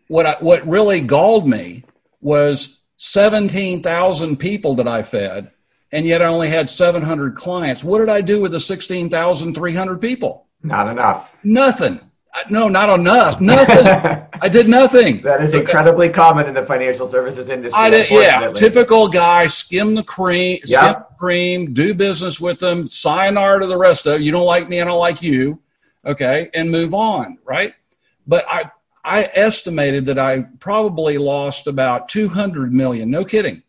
what 0.08 0.26
I, 0.26 0.38
what 0.40 0.66
really 0.66 1.02
galled 1.02 1.48
me 1.48 1.84
was 2.22 2.81
17,000 3.04 4.38
people 4.38 4.76
that 4.76 4.88
I 4.88 5.02
fed, 5.02 5.50
and 5.92 6.06
yet 6.06 6.22
I 6.22 6.26
only 6.26 6.50
had 6.50 6.70
700 6.70 7.34
clients. 7.36 7.84
What 7.84 7.98
did 7.98 8.10
I 8.10 8.22
do 8.22 8.40
with 8.40 8.52
the 8.52 8.60
16,300 8.60 10.00
people? 10.00 10.46
Not 10.62 10.88
enough. 10.88 11.36
Nothing. 11.44 12.00
Uh, 12.32 12.44
no, 12.52 12.70
not 12.70 13.00
enough. 13.00 13.42
Nothing. 13.42 13.88
I 14.42 14.48
did 14.48 14.70
nothing. 14.70 15.24
That 15.24 15.42
is 15.42 15.56
incredibly 15.56 16.10
common 16.10 16.46
in 16.46 16.54
the 16.54 16.64
financial 16.64 17.08
services 17.08 17.50
industry. 17.50 17.82
I 17.82 17.90
did, 17.90 18.12
yeah, 18.12 18.52
typical 18.52 19.08
guy. 19.08 19.48
Skim 19.48 19.96
the 19.96 20.04
cream. 20.04 20.60
Yep. 20.66 20.80
Skim 20.80 20.94
the 20.94 21.16
cream. 21.18 21.74
Do 21.74 21.96
business 21.96 22.40
with 22.40 22.60
them. 22.60 22.88
sign 22.88 23.34
Sayonara 23.34 23.62
to 23.62 23.68
the 23.68 23.78
rest 23.80 24.06
of 24.06 24.22
you. 24.22 24.32
Don't 24.32 24.46
like 24.46 24.70
me. 24.70 24.80
I 24.80 24.86
don't 24.86 25.00
like 25.00 25.24
you. 25.24 25.60
Okay, 26.06 26.52
and 26.54 26.70
move 26.70 26.94
on. 26.94 27.40
Right. 27.46 27.74
But 28.28 28.46
I 28.48 28.70
I 29.04 29.30
estimated 29.34 30.06
that 30.08 30.20
I 30.20 30.46
probably 30.60 31.18
lost 31.18 31.68
about 31.68 32.10
two 32.10 32.30
hundred 32.30 32.74
million. 32.74 33.10
No 33.10 33.26
kidding. 33.26 33.64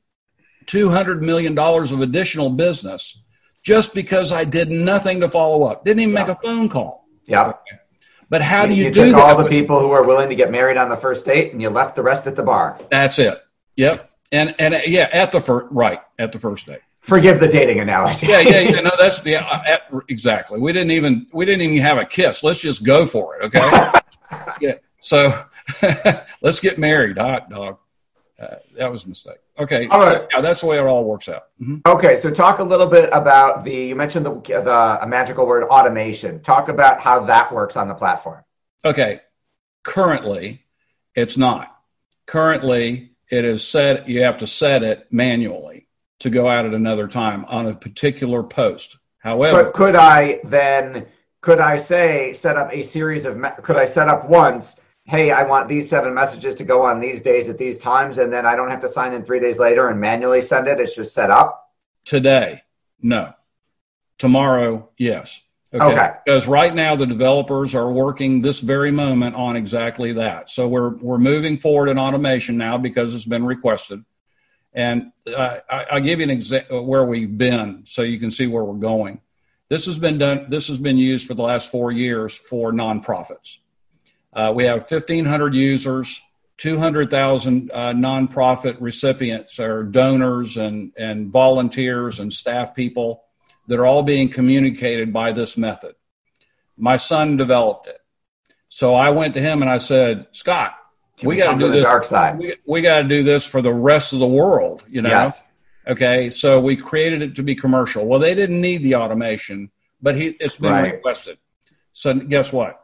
Two 0.67 0.91
hundred 0.91 1.23
million 1.23 1.55
dollars 1.55 1.93
of 1.93 2.01
additional 2.01 2.51
business 2.51 3.23
just 3.63 3.95
because 3.95 4.33
I 4.33 4.45
did 4.45 4.71
nothing 4.71 5.21
to 5.21 5.29
follow 5.29 5.65
up. 5.65 5.85
Didn't 5.85 6.01
even 6.01 6.15
yep. 6.15 6.29
make 6.29 6.37
a 6.37 6.41
phone 6.41 6.69
call. 6.69 7.07
Yeah. 7.27 7.49
Okay. 7.49 7.79
But 8.29 8.43
how 8.43 8.67
do 8.67 8.75
you, 8.75 8.85
you 8.85 8.91
do 8.91 9.11
took 9.11 9.17
all 9.17 9.37
the 9.37 9.49
people 9.49 9.79
who 9.79 9.91
are 9.91 10.05
willing 10.05 10.31
to 10.31 10.35
get 10.35 10.51
married 10.51 10.79
on 10.79 10.89
the 10.89 10.97
first 10.97 11.27
date, 11.27 11.53
and 11.53 11.61
you 11.61 11.69
left 11.69 11.97
the 11.97 12.03
rest 12.03 12.27
at 12.27 12.35
the 12.35 12.43
bar. 12.43 12.79
That's 12.91 13.19
it. 13.19 13.39
Yep. 13.77 14.11
And 14.33 14.55
and 14.59 14.81
yeah, 14.87 15.09
at 15.13 15.33
the 15.33 15.41
first 15.41 15.67
right 15.71 16.01
at 16.19 16.33
the 16.33 16.39
first 16.39 16.67
date. 16.67 16.81
Forgive 17.03 17.41
the 17.41 17.49
dating 17.49 17.81
analogy. 17.81 18.27
yeah, 18.29 18.41
yeah, 18.41 18.61
yeah. 18.61 18.81
No, 18.81 18.93
that's 18.99 19.25
yeah, 19.27 19.63
at, 19.67 19.83
exactly. 20.09 20.61
We 20.61 20.73
didn't 20.73 20.93
even 20.93 21.27
we 21.33 21.45
didn't 21.45 21.63
even 21.63 21.77
have 21.79 21.99
a 21.99 22.07
kiss. 22.07 22.43
Let's 22.43 22.61
just 22.61 22.85
go 22.85 23.07
for 23.07 23.37
it. 23.37 23.45
Okay. 23.47 23.91
So 25.03 25.33
let's 26.43 26.61
get 26.61 26.79
married, 26.79 27.19
hot 27.19 27.51
dog. 27.51 27.79
Uh, 28.41 28.57
that 28.77 28.91
was 28.91 29.05
a 29.05 29.09
mistake. 29.09 29.39
Okay, 29.59 29.89
all 29.89 29.99
right. 29.99 30.13
So, 30.13 30.29
yeah, 30.33 30.41
that's 30.41 30.61
the 30.61 30.69
way 30.69 30.79
it 30.79 30.87
all 30.87 31.05
works 31.05 31.29
out. 31.29 31.49
Mm-hmm. 31.61 31.79
Okay, 31.87 32.17
so 32.17 32.31
talk 32.31 32.61
a 32.61 32.65
little 32.65 32.87
bit 32.87 33.09
about 33.13 33.65
the. 33.65 33.75
You 33.75 33.97
mentioned 33.97 34.25
the 34.25 34.33
the 34.41 35.07
magical 35.07 35.45
word 35.45 35.65
automation. 35.65 36.41
Talk 36.41 36.69
about 36.69 37.01
how 37.01 37.21
that 37.25 37.53
works 37.53 37.77
on 37.77 37.89
the 37.89 37.95
platform. 37.95 38.45
Okay, 38.85 39.21
currently, 39.83 40.65
it's 41.17 41.37
not. 41.37 41.77
Currently, 42.27 43.11
it 43.29 43.45
is 43.45 43.67
set. 43.67 44.09
You 44.09 44.23
have 44.23 44.39
to 44.39 44.47
set 44.47 44.85
it 44.85 45.09
manually 45.11 45.89
to 46.21 46.31
go 46.31 46.49
out 46.49 46.65
at 46.65 46.75
another 46.75 47.09
time 47.09 47.45
on 47.47 47.67
a 47.67 47.75
particular 47.75 48.45
post. 48.45 48.99
However, 49.19 49.65
but 49.65 49.75
could 49.75 49.97
I 49.97 50.41
then? 50.45 51.07
Could 51.41 51.59
I 51.59 51.79
say 51.79 52.35
set 52.35 52.57
up 52.57 52.73
a 52.73 52.85
series 52.85 53.25
of? 53.25 53.37
Could 53.63 53.77
I 53.77 53.85
set 53.85 54.09
up 54.09 54.29
once? 54.29 54.77
Hey, 55.05 55.31
I 55.31 55.43
want 55.43 55.69
these 55.69 55.89
seven 55.89 56.15
messages 56.15 56.55
to 56.57 56.65
go 56.65 56.83
on 56.83 57.01
these 57.01 57.21
days 57.21 57.49
at 57.49 57.59
these 57.59 57.79
times, 57.79 58.19
and 58.19 58.33
then 58.33 58.47
I 58.47 58.57
don't 58.57 58.71
have 58.71 58.81
to 58.83 58.89
sign 58.89 59.13
in 59.13 59.25
three 59.25 59.41
days 59.41 59.59
later 59.59 59.89
and 59.89 60.01
manually 60.01 60.43
send 60.43 60.69
it. 60.69 60.81
It's 60.81 60.95
just 60.95 61.15
set 61.15 61.31
up. 61.31 61.71
Today, 62.05 62.63
no. 63.01 63.33
Tomorrow, 64.19 64.89
yes. 64.97 65.41
Okay. 65.75 65.85
okay. 65.85 66.11
Because 66.25 66.47
right 66.47 66.75
now 66.75 66.97
the 66.97 67.07
developers 67.07 67.75
are 67.75 67.91
working 67.91 68.43
this 68.43 68.61
very 68.61 68.91
moment 68.91 69.37
on 69.37 69.57
exactly 69.57 70.13
that. 70.13 70.51
So 70.51 70.69
we're 70.69 70.97
we're 70.99 71.19
moving 71.19 71.59
forward 71.59 71.89
in 71.89 71.99
automation 71.99 72.57
now 72.57 72.77
because 72.77 73.15
it's 73.15 73.25
been 73.25 73.45
requested. 73.45 74.05
And 74.75 75.13
uh, 75.27 75.59
I, 75.69 75.95
will 75.95 76.01
give 76.01 76.19
you 76.19 76.25
an 76.25 76.31
example 76.31 76.87
where 76.87 77.05
we've 77.05 77.37
been, 77.37 77.83
so 77.85 78.03
you 78.03 78.19
can 78.19 78.31
see 78.31 78.47
where 78.47 78.65
we're 78.65 78.75
going. 78.75 79.21
This 79.69 79.87
has 79.87 79.99
been 79.99 80.19
done. 80.19 80.47
This 80.49 80.69
has 80.69 80.79
been 80.79 80.99
used 80.99 81.27
for 81.27 81.35
the 81.35 81.43
last 81.43 81.71
four 81.71 81.91
years 81.91 82.37
for 82.37 82.73
nonprofits. 82.73 83.59
Uh, 84.33 84.53
we 84.55 84.65
have 84.65 84.91
1,500 84.91 85.55
users, 85.55 86.21
200,000 86.59 87.71
uh, 87.73 87.93
nonprofit 87.93 88.77
recipients 88.81 89.59
or 89.59 89.83
donors 89.83 90.57
and, 90.57 90.93
and 90.97 91.31
volunteers 91.31 92.19
and 92.19 92.33
staff 92.33 92.75
people 92.75 93.25
that 93.67 93.79
are 93.79 93.87
all 93.87 94.03
being 94.03 94.29
communicated 94.29 95.13
by 95.13 95.33
this 95.33 95.57
method. 95.57 95.95
My 96.77 96.97
son 96.97 97.37
developed 97.37 97.89
it. 97.89 97.99
So 98.69 98.95
I 98.95 99.11
went 99.11 99.35
to 99.35 99.41
him 99.41 99.61
and 99.61 99.71
I 99.71 99.79
said, 99.79 100.27
Scott, 100.33 100.75
Can 101.19 101.29
we 101.29 101.37
got 101.37 101.53
to 101.53 101.59
do 101.59 101.71
this. 101.71 101.83
Dark 101.83 102.05
side. 102.05 102.39
We, 102.39 102.57
we 102.67 102.81
got 102.81 103.03
to 103.03 103.09
do 103.09 103.23
this 103.23 103.47
for 103.47 103.61
the 103.61 103.73
rest 103.73 104.13
of 104.13 104.19
the 104.19 104.27
world, 104.27 104.85
you 104.89 105.03
know? 105.03 105.11
Yes. 105.11 105.43
Okay. 105.87 106.31
So 106.31 106.61
we 106.61 106.77
created 106.77 107.23
it 107.23 107.35
to 107.37 107.43
be 107.43 107.55
commercial. 107.55 108.07
Well, 108.07 108.19
they 108.19 108.35
didn't 108.35 108.61
need 108.61 108.79
the 108.79 108.95
automation, 108.95 109.71
but 110.01 110.17
he, 110.17 110.29
it's 110.41 110.57
been 110.57 110.73
right. 110.73 110.95
requested. 110.95 111.39
So 111.93 112.15
guess 112.15 112.53
what? 112.53 112.82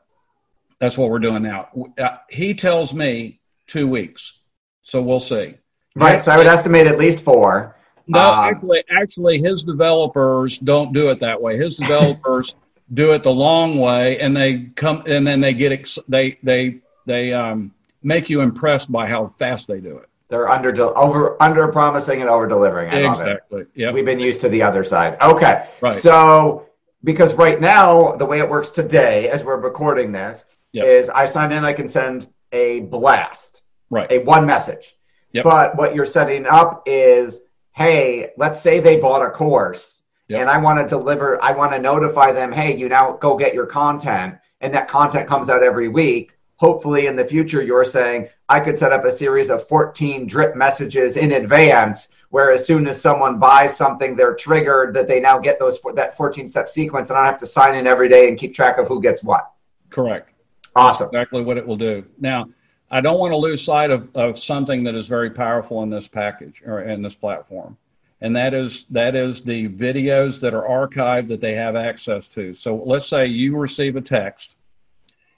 That's 0.80 0.96
what 0.96 1.10
we're 1.10 1.18
doing 1.18 1.42
now. 1.42 1.68
Uh, 1.98 2.18
he 2.30 2.54
tells 2.54 2.94
me 2.94 3.40
two 3.66 3.88
weeks, 3.88 4.42
so 4.82 5.02
we'll 5.02 5.20
see. 5.20 5.54
Right. 5.96 6.22
So 6.22 6.30
I 6.30 6.36
would 6.36 6.46
estimate 6.46 6.86
at 6.86 6.98
least 6.98 7.20
four. 7.24 7.76
No, 8.06 8.20
um, 8.20 8.54
actually, 8.54 8.84
actually, 8.90 9.38
his 9.38 9.64
developers 9.64 10.58
don't 10.58 10.92
do 10.92 11.10
it 11.10 11.20
that 11.20 11.40
way. 11.40 11.56
His 11.56 11.76
developers 11.76 12.54
do 12.94 13.12
it 13.12 13.22
the 13.22 13.32
long 13.32 13.78
way, 13.78 14.18
and 14.18 14.36
they 14.36 14.66
come 14.76 15.02
and 15.06 15.26
then 15.26 15.40
they 15.40 15.52
get 15.52 15.72
ex- 15.72 15.98
they 16.08 16.38
they 16.42 16.78
they 17.06 17.34
um, 17.34 17.74
make 18.02 18.30
you 18.30 18.40
impressed 18.40 18.90
by 18.90 19.06
how 19.08 19.28
fast 19.38 19.68
they 19.68 19.80
do 19.80 19.98
it. 19.98 20.08
They're 20.28 20.48
under 20.48 20.96
over 20.96 21.42
under 21.42 21.68
promising 21.68 22.20
and 22.20 22.30
over 22.30 22.46
delivering. 22.46 22.92
exactly. 22.92 23.64
Yeah. 23.74 23.90
We've 23.90 24.04
been 24.04 24.20
used 24.20 24.40
to 24.42 24.48
the 24.48 24.62
other 24.62 24.84
side. 24.84 25.16
Okay. 25.20 25.68
Right. 25.80 26.00
So 26.00 26.66
because 27.04 27.34
right 27.34 27.60
now 27.60 28.12
the 28.12 28.26
way 28.26 28.38
it 28.38 28.48
works 28.48 28.70
today, 28.70 29.28
as 29.28 29.42
we're 29.42 29.56
recording 29.56 30.12
this, 30.12 30.44
yep. 30.72 30.86
is 30.86 31.08
I 31.08 31.26
sign 31.26 31.52
in, 31.52 31.64
I 31.64 31.72
can 31.72 31.88
send 31.88 32.28
a 32.52 32.80
blast, 32.80 33.62
right? 33.90 34.10
A 34.10 34.18
one 34.18 34.46
message. 34.46 34.96
Yep. 35.32 35.44
But 35.44 35.76
what 35.76 35.94
you're 35.94 36.06
setting 36.06 36.46
up 36.46 36.82
is, 36.86 37.40
hey, 37.72 38.30
let's 38.36 38.62
say 38.62 38.80
they 38.80 38.98
bought 38.98 39.22
a 39.22 39.30
course 39.30 39.98
yep. 40.28 40.40
and 40.40 40.50
I 40.50 40.58
want 40.58 40.78
to 40.78 40.88
deliver, 40.88 41.42
I 41.42 41.52
want 41.52 41.72
to 41.72 41.78
notify 41.78 42.32
them, 42.32 42.52
hey, 42.52 42.76
you 42.76 42.88
now 42.88 43.12
go 43.12 43.36
get 43.36 43.54
your 43.54 43.66
content, 43.66 44.36
and 44.60 44.72
that 44.74 44.88
content 44.88 45.28
comes 45.28 45.48
out 45.48 45.62
every 45.62 45.88
week. 45.88 46.32
Hopefully, 46.56 47.06
in 47.06 47.14
the 47.14 47.24
future, 47.24 47.62
you're 47.62 47.84
saying 47.84 48.28
I 48.48 48.58
could 48.58 48.78
set 48.78 48.92
up 48.92 49.04
a 49.04 49.12
series 49.12 49.48
of 49.48 49.66
14 49.68 50.26
drip 50.26 50.56
messages 50.56 51.16
in 51.16 51.32
advance 51.32 52.08
where 52.30 52.52
as 52.52 52.66
soon 52.66 52.86
as 52.86 53.00
someone 53.00 53.38
buys 53.38 53.76
something, 53.76 54.16
they're 54.16 54.34
triggered 54.34 54.92
that 54.94 55.06
they 55.06 55.20
now 55.20 55.38
get 55.38 55.58
those 55.58 55.80
that 55.94 56.16
14 56.16 56.48
step 56.48 56.68
sequence, 56.68 57.10
and 57.10 57.18
I 57.18 57.22
don't 57.22 57.32
have 57.32 57.40
to 57.40 57.46
sign 57.46 57.74
in 57.74 57.86
every 57.86 58.08
day 58.08 58.28
and 58.28 58.36
keep 58.36 58.54
track 58.54 58.78
of 58.78 58.88
who 58.88 59.00
gets 59.00 59.22
what. 59.22 59.50
Correct. 59.88 60.30
Awesome. 60.78 61.08
Exactly 61.08 61.42
what 61.42 61.56
it 61.56 61.66
will 61.66 61.76
do. 61.76 62.04
Now, 62.18 62.48
I 62.90 63.00
don't 63.00 63.18
want 63.18 63.32
to 63.32 63.36
lose 63.36 63.62
sight 63.62 63.90
of, 63.90 64.08
of 64.16 64.38
something 64.38 64.84
that 64.84 64.94
is 64.94 65.08
very 65.08 65.30
powerful 65.30 65.82
in 65.82 65.90
this 65.90 66.08
package 66.08 66.62
or 66.64 66.82
in 66.82 67.02
this 67.02 67.14
platform. 67.14 67.76
And 68.20 68.34
that 68.36 68.54
is 68.54 68.84
that 68.90 69.14
is 69.14 69.42
the 69.42 69.68
videos 69.68 70.40
that 70.40 70.54
are 70.54 70.62
archived 70.62 71.28
that 71.28 71.40
they 71.40 71.54
have 71.54 71.76
access 71.76 72.28
to. 72.28 72.54
So 72.54 72.76
let's 72.76 73.06
say 73.06 73.26
you 73.26 73.56
receive 73.56 73.94
a 73.94 74.00
text 74.00 74.54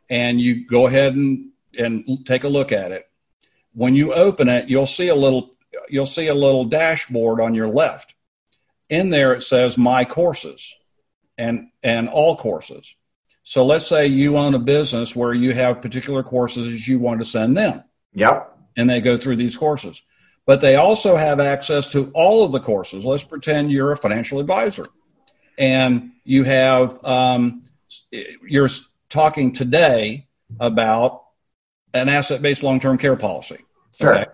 and 0.08 0.40
you 0.40 0.66
go 0.66 0.86
ahead 0.86 1.14
and, 1.14 1.50
and 1.78 2.26
take 2.26 2.44
a 2.44 2.48
look 2.48 2.72
at 2.72 2.92
it. 2.92 3.08
When 3.74 3.94
you 3.94 4.14
open 4.14 4.48
it, 4.48 4.68
you'll 4.68 4.86
see 4.86 5.08
a 5.08 5.14
little 5.14 5.50
you'll 5.88 6.06
see 6.06 6.28
a 6.28 6.34
little 6.34 6.64
dashboard 6.64 7.40
on 7.40 7.54
your 7.54 7.68
left. 7.68 8.14
In 8.88 9.10
there 9.10 9.34
it 9.34 9.42
says 9.42 9.76
my 9.76 10.04
courses 10.04 10.74
and 11.36 11.68
and 11.82 12.08
all 12.08 12.34
courses. 12.36 12.94
So 13.50 13.66
let's 13.66 13.88
say 13.88 14.06
you 14.06 14.36
own 14.36 14.54
a 14.54 14.60
business 14.60 15.16
where 15.16 15.34
you 15.34 15.52
have 15.54 15.82
particular 15.82 16.22
courses 16.22 16.86
you 16.86 17.00
want 17.00 17.18
to 17.18 17.24
send 17.24 17.56
them. 17.56 17.82
Yep. 18.12 18.56
And 18.76 18.88
they 18.88 19.00
go 19.00 19.16
through 19.16 19.34
these 19.34 19.56
courses. 19.56 20.04
But 20.46 20.60
they 20.60 20.76
also 20.76 21.16
have 21.16 21.40
access 21.40 21.90
to 21.90 22.12
all 22.14 22.44
of 22.44 22.52
the 22.52 22.60
courses. 22.60 23.04
Let's 23.04 23.24
pretend 23.24 23.72
you're 23.72 23.90
a 23.90 23.96
financial 23.96 24.38
advisor 24.38 24.86
and 25.58 26.12
you 26.22 26.44
have, 26.44 27.04
um, 27.04 27.62
you're 28.12 28.68
talking 29.08 29.50
today 29.50 30.28
about 30.60 31.24
an 31.92 32.08
asset 32.08 32.42
based 32.42 32.62
long 32.62 32.78
term 32.78 32.98
care 32.98 33.16
policy. 33.16 33.58
Sure. 33.98 34.14
Okay? 34.14 34.26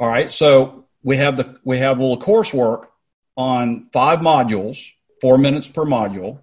All 0.00 0.08
right. 0.08 0.32
So 0.32 0.86
we 1.02 1.18
have 1.18 1.36
the, 1.36 1.58
we 1.62 1.76
have 1.76 1.98
a 1.98 2.00
little 2.00 2.18
coursework 2.18 2.86
on 3.36 3.90
five 3.92 4.20
modules, 4.20 4.92
four 5.20 5.36
minutes 5.36 5.68
per 5.68 5.84
module 5.84 6.40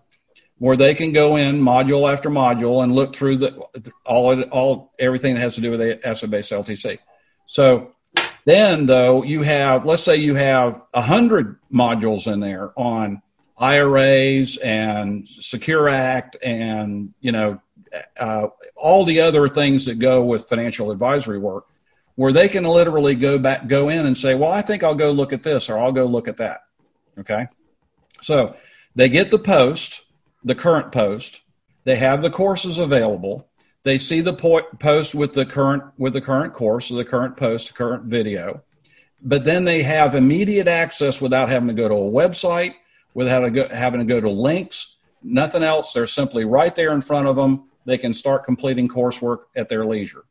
where 0.60 0.78
they 0.78 0.94
can 0.94 1.12
go 1.12 1.38
in 1.38 1.62
module 1.62 2.12
after 2.12 2.30
module 2.30 2.84
and 2.84 2.94
look 2.94 3.16
through 3.16 3.38
the 3.38 3.92
all 4.06 4.42
all 4.44 4.94
everything 5.00 5.34
that 5.34 5.42
has 5.42 5.56
to 5.56 5.62
do 5.62 5.72
with 5.72 5.80
the 5.80 6.08
asset 6.08 6.30
based 6.30 6.52
LTC. 6.52 7.00
So 7.46 7.96
then, 8.46 8.86
though, 8.86 9.24
you 9.24 9.42
have 9.42 9.86
let's 9.86 10.04
say 10.04 10.18
you 10.18 10.36
have 10.36 10.82
a 10.94 11.02
hundred 11.02 11.58
modules 11.74 12.32
in 12.32 12.40
there 12.42 12.72
on 12.78 13.22
IRAs 13.58 14.58
and 14.58 15.28
Secure 15.28 15.90
Act 15.90 16.38
and 16.44 17.14
you 17.22 17.32
know 17.32 17.62
uh, 18.20 18.48
all 18.76 19.06
the 19.06 19.22
other 19.22 19.48
things 19.48 19.86
that 19.86 20.00
go 20.00 20.24
with 20.24 20.48
financial 20.48 20.92
advisory 20.92 21.40
work, 21.40 21.68
where 22.16 22.34
they 22.34 22.50
can 22.50 22.66
literally 22.66 23.16
go 23.16 23.40
back 23.40 23.68
go 23.68 23.88
in 23.88 24.06
and 24.06 24.18
say, 24.18 24.36
well, 24.36 24.52
I 24.52 24.62
think 24.62 24.84
I'll 24.84 24.96
go 24.96 25.12
look 25.12 25.32
at 25.32 25.44
this 25.44 25.70
or 25.70 25.80
I'll 25.80 25.94
go 25.94 26.06
look 26.06 26.28
at 26.28 26.38
that. 26.38 26.62
Okay, 27.18 27.48
so 28.22 28.56
they 28.96 29.08
get 29.08 29.32
the 29.32 29.40
post 29.40 30.02
the 30.44 30.56
current 30.56 30.92
post. 30.92 31.42
They 31.84 31.96
have 31.96 32.22
the 32.22 32.30
courses 32.30 32.78
available. 32.80 33.48
They 33.84 33.98
see 33.98 34.22
the 34.22 34.34
po- 34.34 34.68
post 34.80 35.16
with 35.16 35.34
the 35.34 35.46
current 35.46 35.84
with 35.98 36.14
the 36.14 36.22
current 36.22 36.54
course, 36.54 36.92
or 36.92 36.96
the 36.96 37.06
current 37.06 37.38
post, 37.38 37.76
current 37.76 38.06
video. 38.06 38.64
But 39.22 39.46
then 39.46 39.66
they 39.66 39.84
have 39.84 40.16
immediate 40.16 40.68
access 40.68 41.22
without 41.22 41.50
having 41.50 41.68
to 41.68 41.74
go 41.74 41.88
to 41.88 41.96
a 41.96 42.12
website, 42.12 42.76
without 43.14 43.48
go, 43.54 43.68
having 43.70 44.00
to 44.00 44.06
go 44.06 44.22
to 44.22 44.30
links, 44.30 44.98
nothing 45.24 45.64
else. 45.64 45.94
They're 45.94 46.08
simply 46.08 46.46
right 46.46 46.76
there 46.76 46.94
in 46.94 47.02
front 47.02 47.28
of 47.28 47.36
them. 47.36 47.70
They 47.86 47.98
can 47.98 48.14
start 48.14 48.44
completing 48.44 48.88
coursework 48.88 49.44
at 49.56 49.70
their 49.70 49.86
leisure. 49.86 50.24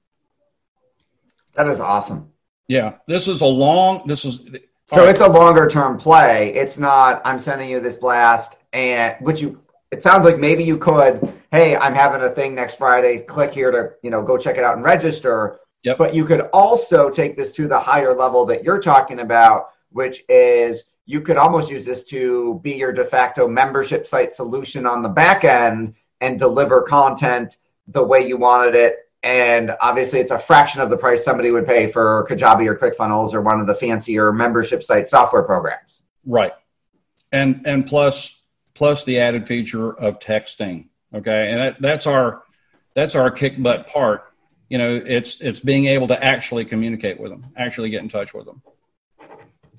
That 1.55 1.69
is 1.69 1.81
awesome. 1.81 2.31
Yeah, 2.69 2.97
this 3.07 3.29
is 3.29 3.41
a 3.41 3.47
long. 3.47 4.03
This 4.07 4.25
is 4.25 4.49
so 4.87 5.05
right. 5.05 5.09
it's 5.09 5.21
a 5.21 5.29
longer 5.29 5.69
term 5.69 5.99
play. 5.99 6.55
It's 6.55 6.79
not. 6.79 7.21
I'm 7.25 7.39
sending 7.39 7.69
you 7.69 7.81
this 7.81 7.97
blast, 7.97 8.57
and 8.73 9.17
which 9.21 9.41
you 9.41 9.61
it 9.91 10.03
sounds 10.03 10.25
like 10.25 10.39
maybe 10.39 10.65
you 10.65 10.77
could, 10.77 11.33
hey, 11.51 11.77
I'm 11.77 11.95
having 11.95 12.23
a 12.23 12.31
thing 12.31 12.55
next 12.55 12.77
Friday. 12.77 13.21
Click 13.21 13.53
here 13.53 13.71
to, 13.71 13.91
you 14.03 14.11
know, 14.11 14.23
go 14.23 14.37
check 14.37 14.59
it 14.59 14.65
out 14.65 14.77
and 14.77 14.85
register. 14.85 15.61
Yep. 15.85 15.99
But 15.99 16.15
you 16.15 16.25
could 16.25 16.43
also 16.53 17.09
take 17.09 17.37
this 17.37 17.53
to 17.53 17.69
the 17.69 17.79
higher 17.79 18.15
level 18.15 18.45
that 18.47 18.65
you're 18.65 18.81
talking 18.81 19.21
about, 19.21 19.71
which 19.91 20.25
is 20.29 20.85
you 21.07 21.21
could 21.23 21.39
almost 21.39 21.71
use 21.71 21.85
this 21.85 22.05
to 22.05 22.61
be 22.63 22.73
your 22.73 22.93
de 22.93 23.05
facto 23.05 23.49
membership 23.49 24.07
site 24.07 24.35
solution 24.35 24.85
on 24.85 25.03
the 25.03 25.09
back 25.09 25.45
end 25.45 25.95
and 26.21 26.39
deliver 26.39 26.83
content 26.83 27.59
the 27.87 28.03
way 28.03 28.27
you 28.27 28.37
wanted 28.37 28.75
it. 28.75 29.09
And 29.23 29.73
obviously, 29.81 30.21
it's 30.21 30.31
a 30.31 30.39
fraction 30.39 30.81
of 30.81 30.91
the 30.91 30.97
price 30.97 31.25
somebody 31.25 31.51
would 31.51 31.67
pay 31.67 31.91
for 31.91 32.27
Kajabi 32.29 32.67
or 32.69 32.77
ClickFunnels 32.77 33.33
or 33.35 33.41
one 33.41 33.59
of 33.59 33.67
the 33.67 33.75
fancier 33.75 34.33
membership 34.33 34.83
site 34.83 35.09
software 35.09 35.43
programs. 35.43 36.03
Right. 36.27 36.53
And 37.33 37.67
and 37.67 37.87
plus 37.87 38.38
plus 38.79 39.03
the 39.03 39.19
added 39.19 39.49
feature 39.49 39.93
of 39.93 40.21
texting. 40.21 40.87
Okay, 41.13 41.51
and 41.51 41.61
that, 41.61 41.83
that's 41.83 42.07
our 42.07 42.45
that's 42.95 43.17
our 43.17 43.31
kick 43.31 43.61
butt 43.61 43.89
part. 43.89 44.33
You 44.69 44.79
know, 44.79 45.03
it's 45.05 45.41
it's 45.41 45.59
being 45.59 45.87
able 45.87 46.07
to 46.09 46.25
actually 46.25 46.65
communicate 46.65 47.19
with 47.19 47.33
them, 47.33 47.47
actually 47.57 47.91
get 47.91 48.03
in 48.03 48.09
touch 48.09 48.33
with 48.33 48.47
them. 48.47 48.63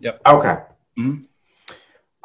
Yep. 0.02 0.22
Okay. 0.28 0.58
Mm-hmm. 1.00 1.24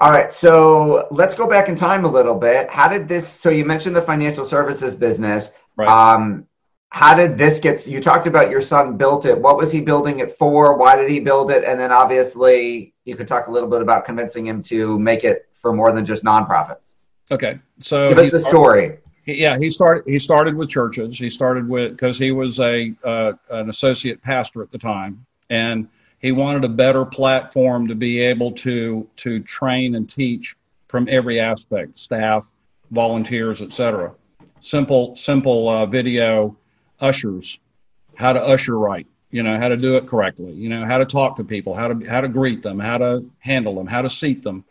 All 0.00 0.10
right, 0.10 0.32
so 0.32 1.06
let's 1.12 1.36
go 1.36 1.46
back 1.46 1.68
in 1.68 1.76
time 1.76 2.04
a 2.04 2.10
little 2.10 2.34
bit. 2.34 2.68
How 2.68 2.88
did 2.88 3.06
this? 3.06 3.28
So 3.28 3.50
you 3.50 3.64
mentioned 3.64 3.94
the 3.94 4.02
financial 4.02 4.44
services 4.44 4.96
business. 4.96 5.52
Right. 5.76 5.88
Um, 5.88 6.48
how 6.90 7.14
did 7.14 7.36
this 7.36 7.58
get? 7.58 7.86
You 7.86 8.00
talked 8.00 8.26
about 8.26 8.50
your 8.50 8.60
son 8.60 8.96
built 8.96 9.26
it. 9.26 9.36
What 9.36 9.56
was 9.56 9.72
he 9.72 9.80
building 9.80 10.20
it 10.20 10.38
for? 10.38 10.76
Why 10.76 10.94
did 10.94 11.10
he 11.10 11.18
build 11.18 11.50
it? 11.50 11.64
And 11.64 11.78
then 11.78 11.90
obviously, 11.90 12.94
you 13.04 13.16
could 13.16 13.26
talk 13.26 13.48
a 13.48 13.50
little 13.50 13.68
bit 13.68 13.82
about 13.82 14.04
convincing 14.04 14.46
him 14.46 14.62
to 14.64 14.98
make 14.98 15.24
it 15.24 15.48
for 15.52 15.72
more 15.72 15.92
than 15.92 16.04
just 16.04 16.22
nonprofits. 16.22 16.96
Okay, 17.32 17.58
so 17.78 18.10
give 18.10 18.18
us 18.18 18.30
the 18.30 18.40
story. 18.40 18.98
Yeah, 19.26 19.58
he 19.58 19.70
started. 19.70 20.04
He 20.06 20.18
started 20.18 20.54
with 20.54 20.68
churches. 20.68 21.18
He 21.18 21.30
started 21.30 21.68
with 21.68 21.92
because 21.92 22.18
he 22.18 22.30
was 22.30 22.60
a 22.60 22.94
uh, 23.02 23.32
an 23.50 23.70
associate 23.70 24.22
pastor 24.22 24.62
at 24.62 24.70
the 24.70 24.78
time, 24.78 25.24
and 25.50 25.88
he 26.18 26.32
wanted 26.32 26.64
a 26.64 26.68
better 26.68 27.04
platform 27.04 27.88
to 27.88 27.94
be 27.94 28.20
able 28.20 28.52
to 28.52 29.08
to 29.16 29.40
train 29.40 29.94
and 29.94 30.08
teach 30.08 30.54
from 30.88 31.08
every 31.10 31.40
aspect: 31.40 31.98
staff, 31.98 32.46
volunteers, 32.90 33.62
etc. 33.62 34.14
Simple, 34.60 35.16
simple 35.16 35.68
uh, 35.68 35.86
video 35.86 36.56
ushers, 37.00 37.58
how 38.14 38.32
to 38.32 38.42
usher 38.42 38.78
right, 38.78 39.06
you 39.30 39.42
know, 39.42 39.58
how 39.58 39.68
to 39.68 39.76
do 39.76 39.96
it 39.96 40.06
correctly, 40.06 40.52
you 40.52 40.68
know, 40.68 40.84
how 40.84 40.98
to 40.98 41.04
talk 41.04 41.36
to 41.36 41.44
people, 41.44 41.74
how 41.74 41.88
to 41.88 42.08
how 42.08 42.20
to 42.20 42.28
greet 42.28 42.62
them, 42.62 42.78
how 42.78 42.98
to 42.98 43.24
handle 43.40 43.74
them, 43.74 43.86
how 43.86 44.02
to 44.02 44.10
seat 44.10 44.42
them, 44.42 44.64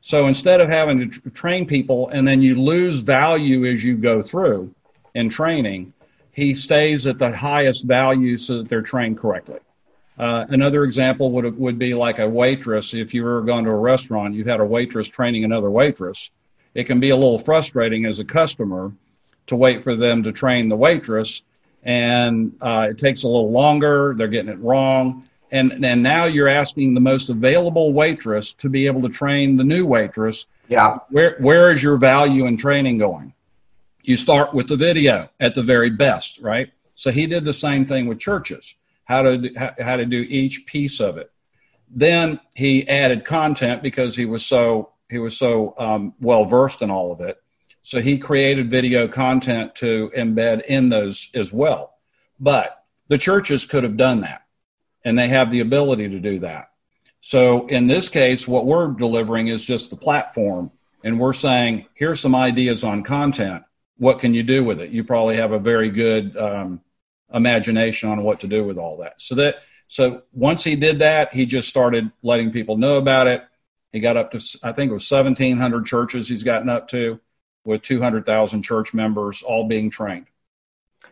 so 0.00 0.26
instead 0.26 0.60
of 0.60 0.68
having 0.68 0.98
to 1.10 1.20
t- 1.20 1.30
train 1.30 1.66
people 1.66 2.08
and 2.08 2.26
then 2.26 2.40
you 2.40 2.60
lose 2.60 3.00
value 3.00 3.66
as 3.66 3.82
you 3.82 3.96
go 3.96 4.22
through 4.22 4.74
in 5.14 5.28
training, 5.28 5.92
he 6.32 6.54
stays 6.54 7.06
at 7.06 7.18
the 7.18 7.34
highest 7.34 7.84
value 7.84 8.36
so 8.36 8.58
that 8.58 8.68
they're 8.68 8.82
trained 8.82 9.18
correctly. 9.18 9.58
Uh, 10.18 10.44
another 10.48 10.84
example 10.84 11.30
would 11.32 11.58
would 11.58 11.78
be 11.78 11.94
like 11.94 12.18
a 12.18 12.28
waitress. 12.28 12.94
If 12.94 13.14
you've 13.14 13.24
ever 13.24 13.42
gone 13.42 13.64
to 13.64 13.70
a 13.70 13.76
restaurant, 13.76 14.34
you've 14.34 14.46
had 14.46 14.60
a 14.60 14.64
waitress 14.64 15.08
training 15.08 15.44
another 15.44 15.70
waitress. 15.70 16.30
It 16.74 16.84
can 16.84 17.00
be 17.00 17.10
a 17.10 17.16
little 17.16 17.38
frustrating 17.38 18.04
as 18.04 18.18
a 18.18 18.24
customer 18.24 18.92
to 19.46 19.56
wait 19.56 19.82
for 19.82 19.96
them 19.96 20.24
to 20.24 20.32
train 20.32 20.68
the 20.68 20.76
waitress, 20.76 21.42
and 21.82 22.56
uh, 22.60 22.88
it 22.90 22.98
takes 22.98 23.22
a 23.22 23.28
little 23.28 23.50
longer. 23.50 24.14
They're 24.16 24.28
getting 24.28 24.52
it 24.52 24.58
wrong 24.58 25.28
and 25.50 25.84
and 25.84 26.02
now 26.02 26.24
you're 26.24 26.48
asking 26.48 26.94
the 26.94 27.00
most 27.00 27.30
available 27.30 27.92
waitress 27.92 28.52
to 28.54 28.68
be 28.68 28.86
able 28.86 29.02
to 29.02 29.08
train 29.08 29.56
the 29.56 29.64
new 29.64 29.86
waitress. 29.86 30.46
Yeah. 30.68 30.98
Where 31.10 31.36
where 31.38 31.70
is 31.70 31.82
your 31.82 31.96
value 31.96 32.46
in 32.46 32.56
training 32.56 32.98
going? 32.98 33.32
You 34.02 34.16
start 34.16 34.54
with 34.54 34.68
the 34.68 34.76
video 34.76 35.28
at 35.40 35.54
the 35.54 35.62
very 35.62 35.90
best, 35.90 36.38
right? 36.40 36.70
So 36.94 37.10
he 37.10 37.26
did 37.26 37.44
the 37.44 37.52
same 37.52 37.86
thing 37.86 38.06
with 38.06 38.18
churches. 38.18 38.74
How 39.04 39.22
to 39.22 39.72
how, 39.78 39.96
to 39.96 40.04
do 40.04 40.20
each 40.20 40.66
piece 40.66 41.00
of 41.00 41.16
it. 41.16 41.30
Then 41.90 42.40
he 42.54 42.86
added 42.86 43.24
content 43.24 43.82
because 43.82 44.14
he 44.14 44.26
was 44.26 44.44
so 44.44 44.90
he 45.08 45.18
was 45.18 45.36
so 45.36 45.74
um, 45.78 46.14
well 46.20 46.44
versed 46.44 46.82
in 46.82 46.90
all 46.90 47.12
of 47.12 47.20
it. 47.20 47.42
So 47.88 48.02
he 48.02 48.18
created 48.18 48.68
video 48.68 49.08
content 49.08 49.74
to 49.76 50.10
embed 50.14 50.66
in 50.66 50.90
those 50.90 51.30
as 51.34 51.54
well. 51.54 51.94
But 52.38 52.84
the 53.08 53.16
churches 53.16 53.64
could 53.64 53.82
have 53.82 53.96
done 53.96 54.20
that 54.20 54.42
and 55.06 55.18
they 55.18 55.28
have 55.28 55.50
the 55.50 55.60
ability 55.60 56.10
to 56.10 56.20
do 56.20 56.40
that. 56.40 56.68
So 57.20 57.66
in 57.68 57.86
this 57.86 58.10
case, 58.10 58.46
what 58.46 58.66
we're 58.66 58.88
delivering 58.88 59.48
is 59.48 59.64
just 59.64 59.88
the 59.88 59.96
platform, 59.96 60.70
and 61.02 61.18
we're 61.18 61.32
saying, 61.32 61.86
here's 61.94 62.20
some 62.20 62.34
ideas 62.34 62.84
on 62.84 63.04
content. 63.04 63.62
What 63.96 64.18
can 64.18 64.34
you 64.34 64.42
do 64.42 64.62
with 64.62 64.82
it? 64.82 64.90
You 64.90 65.02
probably 65.02 65.36
have 65.36 65.52
a 65.52 65.58
very 65.58 65.90
good 65.90 66.36
um, 66.36 66.82
imagination 67.32 68.10
on 68.10 68.22
what 68.22 68.40
to 68.40 68.48
do 68.48 68.64
with 68.64 68.76
all 68.76 68.98
that. 68.98 69.18
So 69.22 69.34
that 69.36 69.62
so 69.88 70.24
once 70.34 70.62
he 70.62 70.76
did 70.76 70.98
that, 70.98 71.32
he 71.32 71.46
just 71.46 71.70
started 71.70 72.12
letting 72.22 72.52
people 72.52 72.76
know 72.76 72.98
about 72.98 73.28
it. 73.28 73.44
He 73.92 74.00
got 74.00 74.18
up 74.18 74.32
to 74.32 74.58
I 74.62 74.72
think 74.72 74.90
it 74.90 74.92
was 74.92 75.10
1,700 75.10 75.86
churches 75.86 76.28
he's 76.28 76.42
gotten 76.42 76.68
up 76.68 76.88
to, 76.88 77.18
with 77.68 77.82
200,000 77.82 78.62
church 78.62 78.92
members 78.94 79.42
all 79.42 79.68
being 79.68 79.90
trained. 79.90 80.26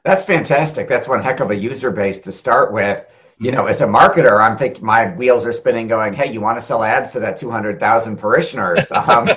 That's 0.02 0.24
fantastic. 0.24 0.88
That's 0.88 1.06
one 1.06 1.22
heck 1.22 1.40
of 1.40 1.50
a 1.50 1.56
user 1.56 1.90
base 1.90 2.18
to 2.20 2.32
start 2.32 2.72
with 2.72 3.06
you 3.38 3.52
know, 3.52 3.66
as 3.66 3.82
a 3.82 3.86
marketer, 3.86 4.40
I'm 4.40 4.56
thinking 4.56 4.84
my 4.84 5.14
wheels 5.14 5.44
are 5.44 5.52
spinning, 5.52 5.88
going, 5.88 6.14
"Hey, 6.14 6.32
you 6.32 6.40
want 6.40 6.58
to 6.58 6.64
sell 6.64 6.82
ads 6.82 7.12
to 7.12 7.20
that 7.20 7.36
200,000 7.36 8.16
parishioners?" 8.16 8.80
Um, 8.90 9.28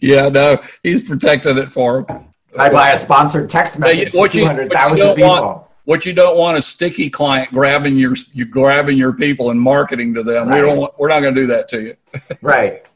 yeah, 0.00 0.28
no, 0.28 0.58
he's 0.82 1.08
protecting 1.08 1.58
it 1.58 1.72
for 1.72 2.02
them. 2.02 2.24
I 2.58 2.68
buy 2.68 2.90
a 2.90 2.98
sponsored 2.98 3.48
text 3.48 3.78
message 3.78 4.12
what 4.12 4.34
you, 4.34 4.42
200,000 4.42 5.14
people. 5.14 5.30
Want, 5.30 5.66
what 5.84 6.04
you 6.04 6.12
don't 6.12 6.36
want 6.36 6.58
a 6.58 6.62
sticky 6.62 7.08
client 7.08 7.50
grabbing 7.50 7.96
your 7.98 8.16
you 8.32 8.44
grabbing 8.44 8.98
your 8.98 9.12
people 9.12 9.50
and 9.50 9.60
marketing 9.60 10.14
to 10.14 10.22
them. 10.22 10.48
Right. 10.48 10.60
We 10.60 10.66
don't 10.66 10.78
want, 10.78 10.98
we're 10.98 11.08
not 11.08 11.20
going 11.20 11.34
to 11.34 11.40
do 11.40 11.46
that 11.48 11.68
to 11.68 11.82
you. 11.82 11.96
right. 12.42 12.86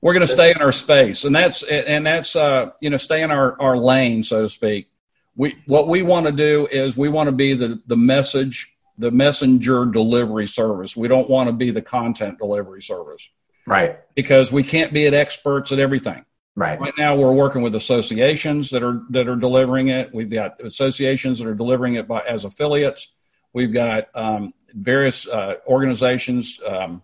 We're 0.00 0.14
going 0.14 0.26
to 0.26 0.32
stay 0.32 0.50
in 0.50 0.62
our 0.62 0.72
space, 0.72 1.24
and 1.24 1.34
that's 1.34 1.62
and 1.62 2.06
that's 2.06 2.36
uh, 2.36 2.70
you 2.80 2.90
know 2.90 2.96
stay 2.96 3.22
in 3.22 3.30
our 3.30 3.60
our 3.60 3.76
lane, 3.76 4.22
so 4.22 4.42
to 4.42 4.48
speak. 4.48 4.88
We 5.36 5.56
what 5.66 5.88
we 5.88 6.02
want 6.02 6.26
to 6.26 6.32
do 6.32 6.68
is 6.70 6.96
we 6.96 7.08
want 7.08 7.28
to 7.28 7.34
be 7.34 7.54
the 7.54 7.80
the 7.86 7.96
message 7.96 8.74
the 8.98 9.10
messenger 9.10 9.86
delivery 9.86 10.48
service. 10.48 10.96
We 10.96 11.08
don't 11.08 11.30
want 11.30 11.48
to 11.48 11.52
be 11.52 11.70
the 11.70 11.82
content 11.82 12.38
delivery 12.38 12.82
service. 12.82 13.30
Right. 13.66 13.98
Because 14.14 14.50
we 14.50 14.64
can't 14.64 14.92
be 14.92 15.06
at 15.06 15.14
experts 15.14 15.72
at 15.72 15.78
everything. 15.78 16.24
Right. 16.56 16.80
Right 16.80 16.94
now 16.98 17.14
we're 17.14 17.32
working 17.32 17.62
with 17.62 17.76
associations 17.76 18.70
that 18.70 18.82
are 18.82 19.02
that 19.10 19.28
are 19.28 19.36
delivering 19.36 19.88
it. 19.88 20.12
We've 20.12 20.30
got 20.30 20.60
associations 20.60 21.38
that 21.38 21.46
are 21.46 21.54
delivering 21.54 21.94
it 21.94 22.08
by 22.08 22.22
as 22.28 22.44
affiliates. 22.44 23.14
We've 23.52 23.72
got 23.72 24.08
um, 24.14 24.52
various 24.74 25.28
uh, 25.28 25.56
organizations 25.68 26.60
um, 26.66 27.02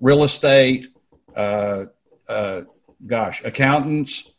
real 0.00 0.22
estate 0.22 0.88
uh, 1.34 1.86
uh, 2.28 2.62
gosh 3.06 3.44
accountants 3.44 4.32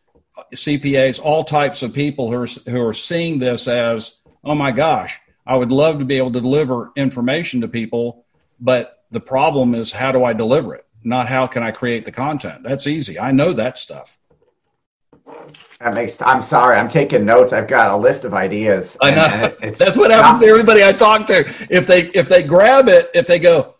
CPAs, 0.54 1.19
all 1.21 1.43
types 1.43 1.84
of 1.84 1.93
people 1.93 2.32
who 2.32 2.38
are, 2.38 2.47
who 2.69 2.82
are 2.88 2.93
seeing 2.93 3.39
this 3.39 3.67
as, 3.67 4.19
oh 4.43 4.56
my 4.56 4.71
gosh, 4.71 5.19
I 5.45 5.56
would 5.56 5.71
love 5.71 6.00
to 6.00 6.06
be 6.06 6.17
able 6.17 6.32
to 6.34 6.41
deliver 6.41 6.91
information 6.95 7.62
to 7.62 7.67
people, 7.67 8.26
but 8.60 9.04
the 9.12 9.19
problem 9.19 9.73
is 9.73 9.91
how 9.91 10.12
do 10.12 10.23
I 10.23 10.34
deliver 10.34 10.76
it? 10.76 10.86
Not 11.04 11.28
how 11.28 11.47
can 11.47 11.63
I 11.63 11.71
create 11.71 12.06
the 12.06 12.12
content. 12.12 12.63
That's 12.63 12.88
easy. 12.88 13.19
I 13.19 13.32
know 13.32 13.54
that 13.54 13.78
stuff. 13.78 14.17
That 15.80 15.93
makes. 15.93 16.21
I'm 16.21 16.41
sorry. 16.41 16.76
I'm 16.78 16.89
taking 16.89 17.23
notes. 17.23 17.54
I've 17.54 17.67
got 17.67 17.91
a 17.91 17.95
list 17.95 18.26
of 18.26 18.34
ideas. 18.34 18.97
I 19.02 19.12
know. 19.12 19.69
That's 19.71 19.95
what 19.95 20.12
happens 20.12 20.39
not, 20.39 20.45
to 20.45 20.47
everybody 20.47 20.84
I 20.84 20.91
talk 20.93 21.28
to. 21.28 21.39
If 21.69 21.86
they 21.86 22.08
if 22.10 22.28
they 22.28 22.43
grab 22.43 22.88
it, 22.88 23.10
if 23.13 23.28
they 23.28 23.38
go, 23.38 23.76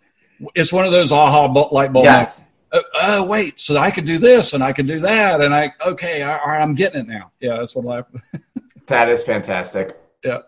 it's 0.54 0.72
one 0.72 0.86
of 0.86 0.92
those 0.92 1.12
aha 1.12 1.46
light 1.72 1.92
bulb. 1.92 2.06
Yes. 2.06 2.42
Oh, 2.78 2.84
oh, 3.02 3.26
wait, 3.26 3.60
so 3.60 3.78
I 3.78 3.92
can 3.92 4.06
do 4.06 4.18
this 4.18 4.54
and 4.54 4.64
I 4.64 4.74
can 4.74 4.86
do 4.86 5.00
that, 5.00 5.42
and 5.42 5.54
I 5.54 5.74
okay, 5.86 6.24
all 6.24 6.38
right, 6.46 6.62
I'm 6.62 6.76
getting 6.76 7.02
it 7.02 7.08
now. 7.08 7.32
Yeah, 7.40 7.58
that's 7.58 7.76
what 7.76 7.94
happened. 7.94 8.22
that 8.88 9.10
is 9.10 9.24
fantastic. 9.24 9.98
Yeah. 10.24 10.40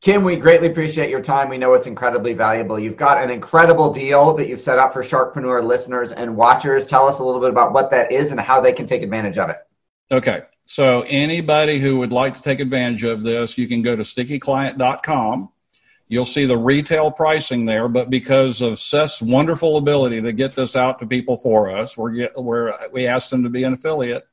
Kim, 0.00 0.24
we 0.24 0.36
greatly 0.36 0.70
appreciate 0.70 1.10
your 1.10 1.20
time. 1.20 1.50
We 1.50 1.58
know 1.58 1.74
it's 1.74 1.86
incredibly 1.86 2.32
valuable. 2.32 2.78
You've 2.78 2.96
got 2.96 3.22
an 3.22 3.28
incredible 3.28 3.92
deal 3.92 4.32
that 4.34 4.48
you've 4.48 4.60
set 4.60 4.78
up 4.78 4.94
for 4.94 5.02
Sharkpreneur 5.02 5.62
listeners 5.62 6.10
and 6.10 6.36
watchers. 6.36 6.86
Tell 6.86 7.06
us 7.06 7.18
a 7.18 7.24
little 7.24 7.40
bit 7.40 7.50
about 7.50 7.74
what 7.74 7.90
that 7.90 8.10
is 8.10 8.30
and 8.30 8.40
how 8.40 8.62
they 8.62 8.72
can 8.72 8.86
take 8.86 9.02
advantage 9.02 9.36
of 9.36 9.50
it. 9.50 9.58
Okay. 10.10 10.42
So, 10.64 11.02
anybody 11.02 11.78
who 11.78 11.98
would 11.98 12.12
like 12.12 12.34
to 12.34 12.42
take 12.42 12.60
advantage 12.60 13.04
of 13.04 13.22
this, 13.22 13.58
you 13.58 13.68
can 13.68 13.82
go 13.82 13.94
to 13.94 14.02
stickyclient.com. 14.02 15.50
You'll 16.10 16.24
see 16.24 16.44
the 16.44 16.58
retail 16.58 17.12
pricing 17.12 17.66
there, 17.66 17.86
but 17.86 18.10
because 18.10 18.62
of 18.62 18.80
Seth's 18.80 19.22
wonderful 19.22 19.76
ability 19.76 20.20
to 20.22 20.32
get 20.32 20.56
this 20.56 20.74
out 20.74 20.98
to 20.98 21.06
people 21.06 21.38
for 21.38 21.70
us, 21.70 21.96
we're, 21.96 22.28
we're 22.36 22.74
we 22.90 23.06
asked 23.06 23.30
them 23.30 23.44
to 23.44 23.48
be 23.48 23.62
an 23.62 23.74
affiliate. 23.74 24.26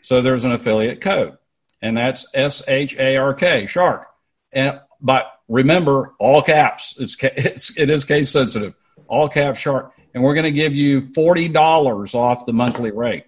So, 0.00 0.22
there's 0.22 0.44
an 0.44 0.52
affiliate 0.52 1.00
code, 1.00 1.36
and 1.82 1.96
that's 1.96 2.24
S 2.34 2.62
H 2.68 2.96
A 2.98 3.16
R 3.16 3.34
K, 3.34 3.66
Shark. 3.66 4.06
And 4.52 4.80
but 5.00 5.26
remember, 5.48 6.14
all 6.20 6.40
caps. 6.40 6.94
It's, 7.00 7.16
it's 7.20 7.76
it 7.76 7.90
is 7.90 8.04
case 8.04 8.30
sensitive. 8.30 8.74
All 9.08 9.28
caps 9.28 9.58
shark, 9.58 9.92
and 10.14 10.22
we're 10.22 10.34
going 10.34 10.44
to 10.44 10.52
give 10.52 10.76
you 10.76 11.00
forty 11.14 11.48
dollars 11.48 12.14
off 12.14 12.46
the 12.46 12.52
monthly 12.52 12.92
rate. 12.92 13.24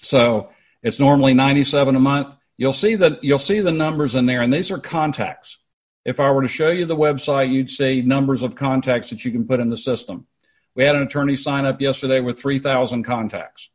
So 0.00 0.50
it's 0.80 1.00
normally 1.00 1.34
ninety 1.34 1.64
seven 1.64 1.96
a 1.96 2.00
month. 2.00 2.36
You'll 2.56 2.72
see 2.72 2.94
that 2.94 3.24
you'll 3.24 3.38
see 3.38 3.60
the 3.60 3.72
numbers 3.72 4.14
in 4.14 4.26
there, 4.26 4.42
and 4.42 4.52
these 4.52 4.70
are 4.70 4.78
contacts. 4.78 5.58
If 6.06 6.20
I 6.20 6.30
were 6.30 6.42
to 6.42 6.48
show 6.48 6.70
you 6.70 6.86
the 6.86 6.96
website, 6.96 7.50
you'd 7.50 7.68
see 7.68 8.00
numbers 8.00 8.44
of 8.44 8.54
contacts 8.54 9.10
that 9.10 9.24
you 9.24 9.32
can 9.32 9.44
put 9.44 9.58
in 9.58 9.70
the 9.70 9.76
system. 9.76 10.28
We 10.76 10.84
had 10.84 10.94
an 10.94 11.02
attorney 11.02 11.34
sign 11.34 11.64
up 11.64 11.80
yesterday 11.80 12.20
with 12.20 12.38
three 12.38 12.60
thousand 12.60 13.02
contacts, 13.02 13.70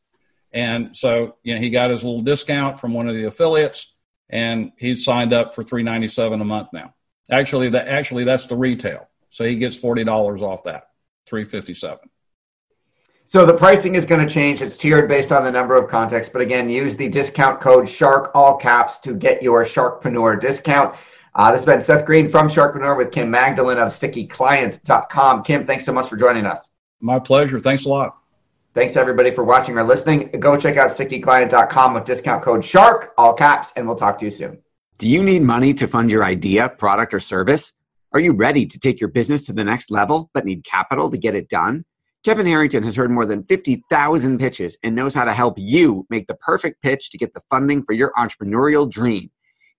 and 0.53 0.95
so 0.95 1.35
you 1.43 1.53
know 1.53 1.59
he 1.59 1.69
got 1.69 1.91
his 1.91 2.05
little 2.05 2.21
discount 2.21 2.79
from 2.79 2.93
one 2.93 3.09
of 3.09 3.15
the 3.15 3.25
affiliates, 3.25 3.93
and 4.29 4.71
he's 4.77 5.03
signed 5.03 5.33
up 5.33 5.53
for 5.53 5.63
three 5.63 5.83
ninety 5.83 6.07
seven 6.07 6.39
a 6.39 6.45
month 6.45 6.69
now. 6.71 6.93
Actually, 7.29 7.67
that 7.71 7.89
actually 7.89 8.23
that's 8.23 8.45
the 8.45 8.55
retail. 8.55 9.09
So 9.29 9.43
he 9.43 9.55
gets 9.55 9.77
forty 9.77 10.05
dollars 10.05 10.41
off 10.41 10.63
that, 10.63 10.83
three 11.27 11.43
fifty 11.43 11.73
seven. 11.73 12.09
So 13.25 13.45
the 13.45 13.55
pricing 13.55 13.95
is 13.95 14.05
going 14.05 14.25
to 14.25 14.33
change. 14.33 14.61
It's 14.61 14.77
tiered 14.77 15.09
based 15.09 15.33
on 15.33 15.43
the 15.43 15.51
number 15.51 15.75
of 15.75 15.89
contacts. 15.89 16.29
But 16.29 16.41
again, 16.41 16.69
use 16.69 16.95
the 16.95 17.09
discount 17.09 17.59
code 17.59 17.89
Shark 17.89 18.31
all 18.33 18.55
caps 18.55 18.99
to 18.99 19.15
get 19.15 19.43
your 19.43 19.65
Sharkpreneur 19.65 20.39
discount. 20.39 20.95
Uh, 21.33 21.51
this 21.51 21.61
has 21.61 21.65
been 21.65 21.81
Seth 21.81 22.05
Greene 22.05 22.27
from 22.27 22.49
Sharkpreneur 22.49 22.97
with 22.97 23.11
Kim 23.11 23.31
Magdalein 23.31 23.77
of 23.77 23.89
StickyClient.com. 23.89 25.43
Kim, 25.43 25.65
thanks 25.65 25.85
so 25.85 25.93
much 25.93 26.07
for 26.07 26.17
joining 26.17 26.45
us. 26.45 26.69
My 26.99 27.19
pleasure. 27.19 27.59
Thanks 27.59 27.85
a 27.85 27.89
lot. 27.89 28.17
Thanks 28.73 28.95
everybody 28.95 29.31
for 29.31 29.43
watching 29.43 29.77
or 29.77 29.83
listening. 29.83 30.29
Go 30.39 30.57
check 30.57 30.77
out 30.77 30.89
StickyClient.com 30.89 31.93
with 31.93 32.05
discount 32.05 32.43
code 32.43 32.63
Shark 32.63 33.13
all 33.17 33.33
caps, 33.33 33.71
and 33.75 33.87
we'll 33.87 33.97
talk 33.97 34.17
to 34.19 34.25
you 34.25 34.31
soon. 34.31 34.57
Do 34.97 35.07
you 35.07 35.23
need 35.23 35.41
money 35.41 35.73
to 35.73 35.87
fund 35.87 36.11
your 36.11 36.23
idea, 36.23 36.69
product, 36.69 37.13
or 37.13 37.19
service? 37.19 37.73
Are 38.13 38.19
you 38.19 38.33
ready 38.33 38.65
to 38.65 38.79
take 38.79 38.99
your 38.99 39.09
business 39.09 39.45
to 39.45 39.53
the 39.53 39.63
next 39.63 39.89
level 39.89 40.29
but 40.33 40.45
need 40.45 40.63
capital 40.63 41.09
to 41.09 41.17
get 41.17 41.33
it 41.33 41.49
done? 41.49 41.85
Kevin 42.23 42.45
Harrington 42.45 42.83
has 42.83 42.95
heard 42.95 43.09
more 43.09 43.25
than 43.25 43.43
50,000 43.45 44.37
pitches 44.37 44.77
and 44.83 44.95
knows 44.95 45.15
how 45.15 45.25
to 45.25 45.33
help 45.33 45.55
you 45.57 46.05
make 46.09 46.27
the 46.27 46.35
perfect 46.35 46.81
pitch 46.83 47.09
to 47.09 47.17
get 47.17 47.33
the 47.33 47.41
funding 47.49 47.83
for 47.83 47.93
your 47.93 48.11
entrepreneurial 48.17 48.87
dream. 48.89 49.31